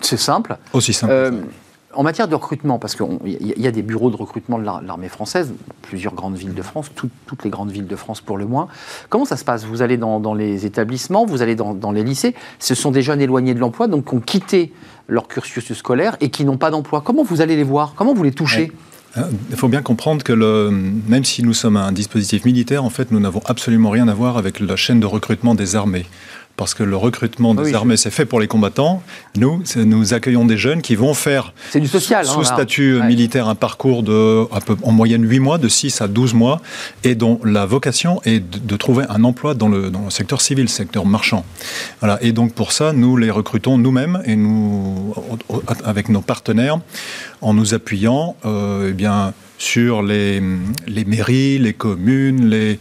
[0.00, 0.56] C'est simple.
[0.72, 1.12] Aussi simple.
[1.12, 1.30] Euh,
[1.94, 3.06] en matière de recrutement, parce qu'il
[3.38, 5.52] y, a des bureaux de recrutement de l'armée française,
[5.82, 8.68] plusieurs grandes villes de France, toutes les grandes villes de France pour le moins.
[9.10, 9.64] Comment ça se passe?
[9.64, 12.34] Vous allez dans, les établissements, vous allez dans, dans, les lycées.
[12.58, 14.72] Ce sont des jeunes éloignés de l'emploi, donc qui ont quitté
[15.08, 17.00] leur cursus scolaire et qui n'ont pas d'emploi.
[17.00, 17.94] Comment vous allez les voir?
[17.96, 18.72] Comment vous les touchez?
[19.50, 23.20] Il faut bien comprendre que même si nous sommes un dispositif militaire, en fait, nous
[23.20, 26.06] n'avons absolument rien à voir avec la chaîne de recrutement des armées
[26.56, 29.02] parce que le recrutement des armées, c'est fait pour les combattants.
[29.36, 33.54] Nous, nous accueillons des jeunes qui vont faire, du social, sous hein, statut militaire, un
[33.54, 34.46] parcours de,
[34.82, 36.60] en moyenne 8 mois, de 6 à 12 mois,
[37.04, 40.68] et dont la vocation est de, trouver un emploi dans le, dans le, secteur civil,
[40.68, 41.44] secteur marchand.
[42.00, 42.18] Voilà.
[42.22, 45.14] Et donc pour ça, nous les recrutons nous-mêmes, et nous,
[45.84, 46.78] avec nos partenaires,
[47.40, 49.32] en nous appuyant, euh, eh bien,
[49.62, 50.42] sur les,
[50.88, 52.80] les mairies, les communes, les,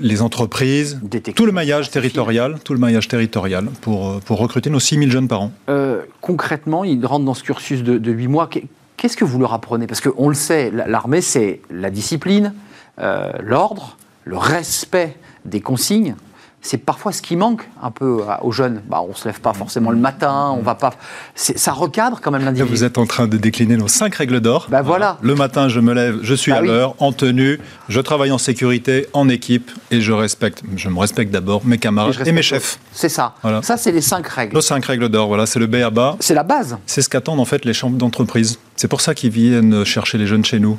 [0.00, 1.00] les entreprises,
[1.34, 5.42] tout le maillage territorial, tout le maillage territorial pour, pour recruter nos 6000 jeunes par
[5.42, 5.52] an.
[5.68, 8.48] Euh, concrètement, ils rentrent dans ce cursus de, de 8 mois.
[8.96, 9.88] Qu'est-ce que vous leur apprenez?
[9.88, 12.54] Parce qu'on le sait, l'armée, c'est la discipline,
[13.00, 16.14] euh, l'ordre, le respect des consignes
[16.62, 18.82] c'est parfois ce qui manque un peu aux jeunes.
[18.88, 20.92] Bah, on se lève pas forcément le matin, on va pas.
[21.34, 22.70] Ça recadre quand même l'individu.
[22.70, 24.68] Vous êtes en train de décliner nos cinq règles d'or.
[24.70, 25.18] Bah, voilà.
[25.22, 27.58] Le matin, je me lève, je suis bah à l'heure, en tenue,
[27.88, 30.62] je travaille en sécurité, en équipe, et je respecte.
[30.76, 32.78] Je me respecte d'abord mes camarades et, mes chefs.
[32.92, 33.34] C'est ça.
[33.42, 33.60] Voilà.
[33.62, 34.54] Ça, c'est les cinq règles.
[34.54, 35.26] Nos cinq règles d'or.
[35.26, 36.16] Voilà, c'est le B à bas.
[36.20, 36.78] C'est la base.
[36.86, 38.60] C'est ce qu'attendent en fait les chambres d'entreprise.
[38.76, 40.78] C'est pour ça qu'ils viennent chercher les jeunes chez nous.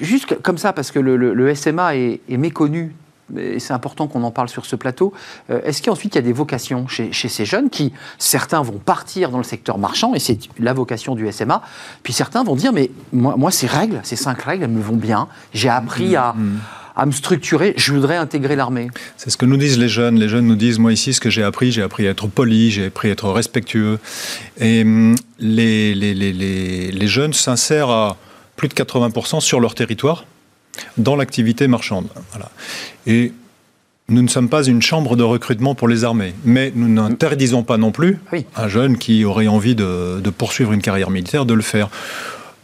[0.00, 2.94] juste comme ça, parce que le, SMA est, méconnu
[3.36, 5.12] et c'est important qu'on en parle sur ce plateau.
[5.48, 9.38] Est-ce qu'ensuite il y a des vocations chez, ces jeunes qui, certains vont partir dans
[9.38, 11.62] le secteur marchand, et c'est la vocation du SMA,
[12.02, 14.96] puis certains vont dire, mais moi, moi ces règles, ces cinq règles, elles me vont
[14.96, 16.58] bien, j'ai appris à, mmh
[16.96, 18.88] à me structurer, je voudrais intégrer l'armée.
[19.18, 20.18] C'est ce que nous disent les jeunes.
[20.18, 22.70] Les jeunes nous disent, moi ici, ce que j'ai appris, j'ai appris à être poli,
[22.70, 23.98] j'ai appris à être respectueux.
[24.58, 26.32] Et hum, les, les, les,
[26.90, 28.16] les jeunes s'insèrent à
[28.56, 30.24] plus de 80% sur leur territoire
[30.98, 32.08] dans l'activité marchande.
[32.32, 32.50] Voilà.
[33.06, 33.32] Et
[34.08, 37.76] nous ne sommes pas une chambre de recrutement pour les armées, mais nous n'interdisons pas
[37.76, 38.20] non plus
[38.54, 41.88] à un jeune qui aurait envie de, de poursuivre une carrière militaire de le faire.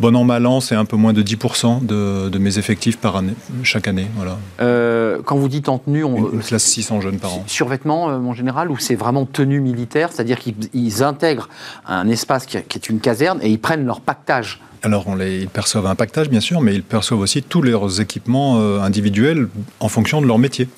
[0.02, 3.34] Bon an, mal an, c'est un peu moins de 10% de, mes effectifs par année,
[3.62, 4.08] chaque année.
[4.16, 4.36] Voilà.
[4.60, 6.02] Euh, quand vous dites en tenue...
[6.02, 7.44] On, Une classe 600 jeunes par an.
[7.46, 11.48] Survêtement, euh, en général, ou c'est vraiment tenue militaire C'est-à-dire qu'ils intègrent
[11.86, 14.60] un espace qui, est une caserne et ils prennent leur pactage?
[14.82, 18.00] Alors, on les, ils perçoivent un pactage, bien sûr, mais ils perçoivent aussi tous leurs
[18.00, 19.46] équipements euh, individuels
[19.78, 20.68] en fonction de leur métier.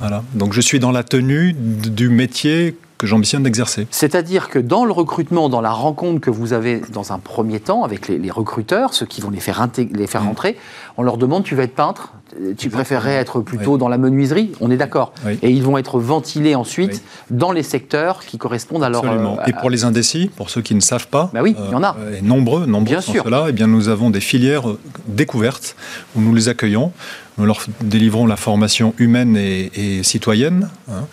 [0.00, 0.24] Voilà.
[0.34, 3.86] Donc, je suis dans la tenue du métier que j'ambitionne d'exercer.
[3.90, 7.84] C'est-à-dire que dans le recrutement, dans la rencontre que vous avez dans un premier temps
[7.84, 10.28] avec les, recruteurs, ceux qui vont les faire, les faire mmh.
[10.28, 10.56] rentrer,
[10.96, 12.12] on leur demande tu vas être peintre,
[12.56, 15.12] tu préférerais être plutôt dans la menuiserie, on est d'accord.
[15.42, 19.04] Et ils vont être ventilés ensuite dans les secteurs qui correspondent à leur.
[19.04, 19.38] Absolument.
[19.40, 21.74] Euh, et pour les indécis, pour ceux qui ne savent pas, bah oui, il y
[21.74, 21.96] en a.
[21.98, 23.24] Euh, et nombreux, nombreux bien sûr.
[23.24, 25.76] cela, eh bien nous avons des filières euh, découvertes
[26.14, 26.92] où nous les accueillons.
[27.38, 30.70] Nous leur délivrons la formation humaine et, citoyenne.
[30.90, 31.06] Hein.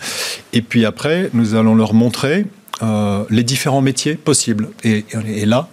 [0.52, 2.46] Et puis après, nous allons leur montrer
[3.30, 4.70] les différents métiers possibles.
[4.82, 5.04] Et,
[5.46, 5.68] là,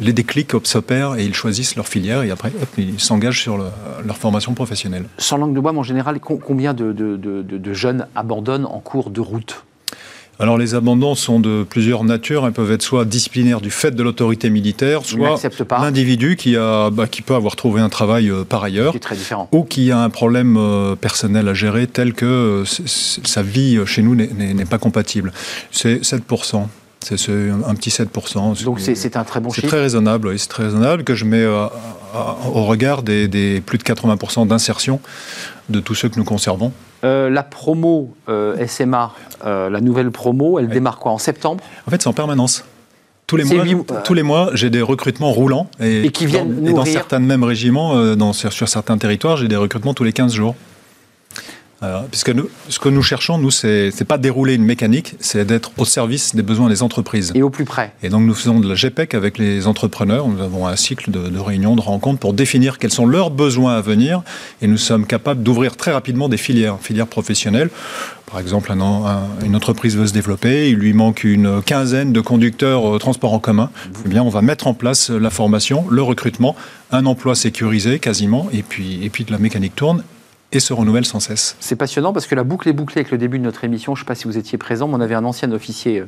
[0.00, 4.54] les déclics s'opèrent et ils choisissent leur filière et après ils s'engagent sur leur formation
[4.54, 5.06] professionnelle.
[5.18, 9.64] Sans langue de bois, en général, combien de, jeunes abandonnent en cours de route?
[10.40, 12.44] Alors les abandons sont de plusieurs natures.
[12.46, 15.40] Ils peuvent être soit disciplinaires du fait de l'autorité militaire, soit
[15.78, 19.16] l'individu qui, bah, qui peut avoir trouvé un travail euh, par ailleurs, très
[19.52, 24.02] ou qui a un problème euh, personnel à gérer tel que euh, sa vie chez
[24.02, 25.32] nous n'est pas compatible.
[25.70, 26.66] C'est 7%.
[27.00, 27.30] C'est
[27.66, 28.64] un petit 7%.
[28.64, 29.60] Donc c'est un très bon chiffre.
[29.60, 33.84] C'est très raisonnable, oui, c'est très raisonnable que je mets au regard des, plus de
[33.84, 35.00] 80% d'insertion
[35.68, 36.72] de tous ceux que nous conservons.
[37.04, 39.12] Euh, la promo euh, SMA,
[39.44, 41.62] la nouvelle promo, elle démarre quoi En septembre?
[41.86, 42.64] En fait, c'est en permanence.
[43.26, 43.64] Tous les, mois,
[44.04, 45.68] tous les mois, j'ai des recrutements roulants.
[45.80, 49.48] Et, qui viennent dans, et dans certains mêmes régiments, dans, sur, sur certains territoires, j'ai
[49.48, 50.54] des recrutements tous les 15 jours.
[51.84, 55.44] Euh, puisque nous, ce que nous cherchons, nous, c'est n'est pas dérouler une mécanique, c'est
[55.44, 57.32] d'être au service des besoins des entreprises.
[57.34, 57.92] Et au plus près.
[58.02, 60.26] Et donc nous faisons de la GPEC avec les entrepreneurs.
[60.28, 63.80] Nous avons un cycle de, réunions, de rencontres pour définir quels sont leurs besoins à
[63.80, 64.22] venir.
[64.62, 67.70] Et nous sommes capables d'ouvrir très rapidement des filières, filières professionnelles.
[68.30, 72.98] Par exemple, une entreprise veut se développer, il lui manque une quinzaine de conducteurs euh,
[72.98, 73.70] transport en commun.
[74.04, 76.56] Eh bien, on va mettre en place la formation, le recrutement,
[76.90, 80.02] un emploi sécurisé quasiment, et puis, et puis de la mécanique tourne
[80.54, 81.56] et se renouvelle sans cesse.
[81.60, 83.94] C'est passionnant parce que la boucle est bouclée avec le début de notre émission.
[83.94, 86.06] Je ne sais pas si vous étiez présent, mais on avait un ancien officier euh,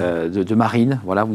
[0.00, 1.26] euh, de, marine voilà,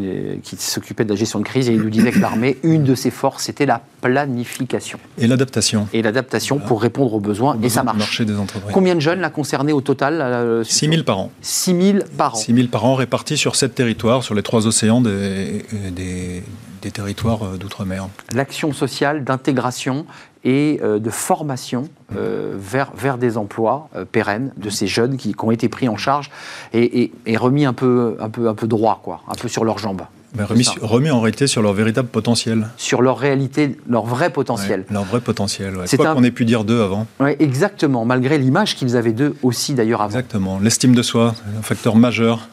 [0.44, 2.96] qui s'occupait de la gestion de crise et il nous disait que l'armée, une de
[2.96, 5.00] ses forces, c'était la planification.
[5.18, 5.88] Et l'adaptation.
[5.94, 8.22] Et l'adaptation pour répondre aux besoins, et ça marche.
[8.22, 8.74] des entreprises.
[8.74, 11.32] Combien de jeunes là concernés au total 6 000 par an.
[11.42, 12.38] 6 000 par an.
[12.38, 16.44] 6 000 par an répartis sur 7 territoires, sur les trois océans des, des,
[16.82, 18.08] des territoires euh, d'outre-mer.
[18.34, 20.06] L'action sociale d'intégration
[20.44, 25.52] et euh, de formation euh, vers, vers des emplois pérennes de ces jeunes qui, ont
[25.52, 26.30] été pris en charge
[26.74, 30.02] et, remis un peu, un, peu, un peu droit, quoi, un peu sur leurs jambes.
[30.36, 32.68] Ben, remis, en réalité sur leur véritable potentiel.
[32.78, 34.86] Sur leur réalité, leur vrai potentiel.
[34.92, 37.08] leur vrai potentiel, C'est quoi qu'on ait pu dire d'eux avant.
[37.20, 40.10] Ouais, exactement, malgré l'image qu'ils avaient d'eux aussi d'ailleurs avant.
[40.10, 42.48] Exactement, l'estime de soi, un facteur majeur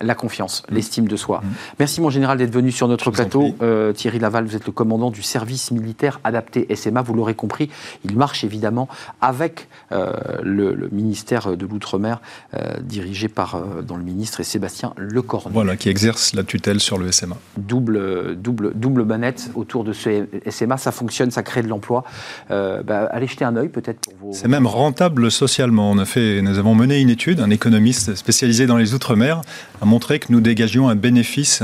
[0.00, 0.74] la confiance, mm.
[0.74, 1.40] l'estime de soi.
[1.42, 1.48] Mm.
[1.78, 3.54] Merci mon général d'être venu sur notre plateau.
[3.62, 7.70] Euh, Thierry Laval, vous êtes le commandant du service militaire adapté SMA, vous l'aurez compris,
[8.04, 8.88] il marche évidemment
[9.20, 12.20] avec euh, le, ministère de l'Outre-mer,
[12.54, 15.52] euh, dirigé par, dans le ministre, et Sébastien Lecornu.
[15.52, 17.36] Voilà, qui exerce la tutelle sur le SMA.
[17.56, 22.04] Double, double, double manette autour de ce SMA, ça fonctionne, ça crée de l'emploi.
[22.48, 24.32] Bah, allez jeter un œil peut-être pour vos...
[24.32, 25.90] C'est même rentable socialement.
[25.90, 29.40] On a fait, nous avons mené une étude, un économiste spécialisé dans les Outre-mer
[29.86, 31.62] montrer que nous dégagions un bénéfice,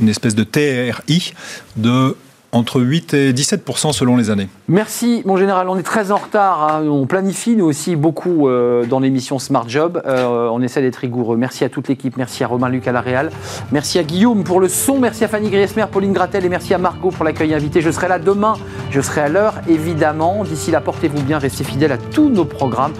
[0.00, 1.32] une espèce de TRI
[1.76, 2.16] de
[2.52, 4.48] entre 8 et 17 selon les années.
[4.68, 5.68] Merci, mon général.
[5.68, 6.62] On est très en retard.
[6.62, 6.88] Hein.
[6.88, 10.02] On planifie, nous aussi, beaucoup euh, dans l'émission Smart Job.
[10.04, 11.36] Euh, on essaie d'être rigoureux.
[11.36, 12.16] Merci à toute l'équipe.
[12.16, 13.30] Merci à Romain Luc à la Réal.
[13.70, 14.98] Merci à Guillaume pour le son.
[14.98, 17.80] Merci à Fanny Griesmer, Pauline Gratel et merci à Margot pour l'accueil invité.
[17.80, 18.54] Je serai là demain.
[18.90, 20.44] Je serai à l'heure, évidemment.
[20.44, 21.38] D'ici là, portez-vous bien.
[21.38, 22.92] Restez fidèles à tous nos programmes.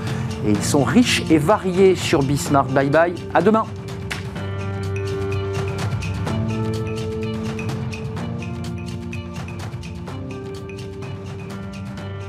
[0.46, 2.70] Et ils sont riches et variés sur Bismarck.
[2.70, 3.14] Bye bye.
[3.34, 3.64] À demain.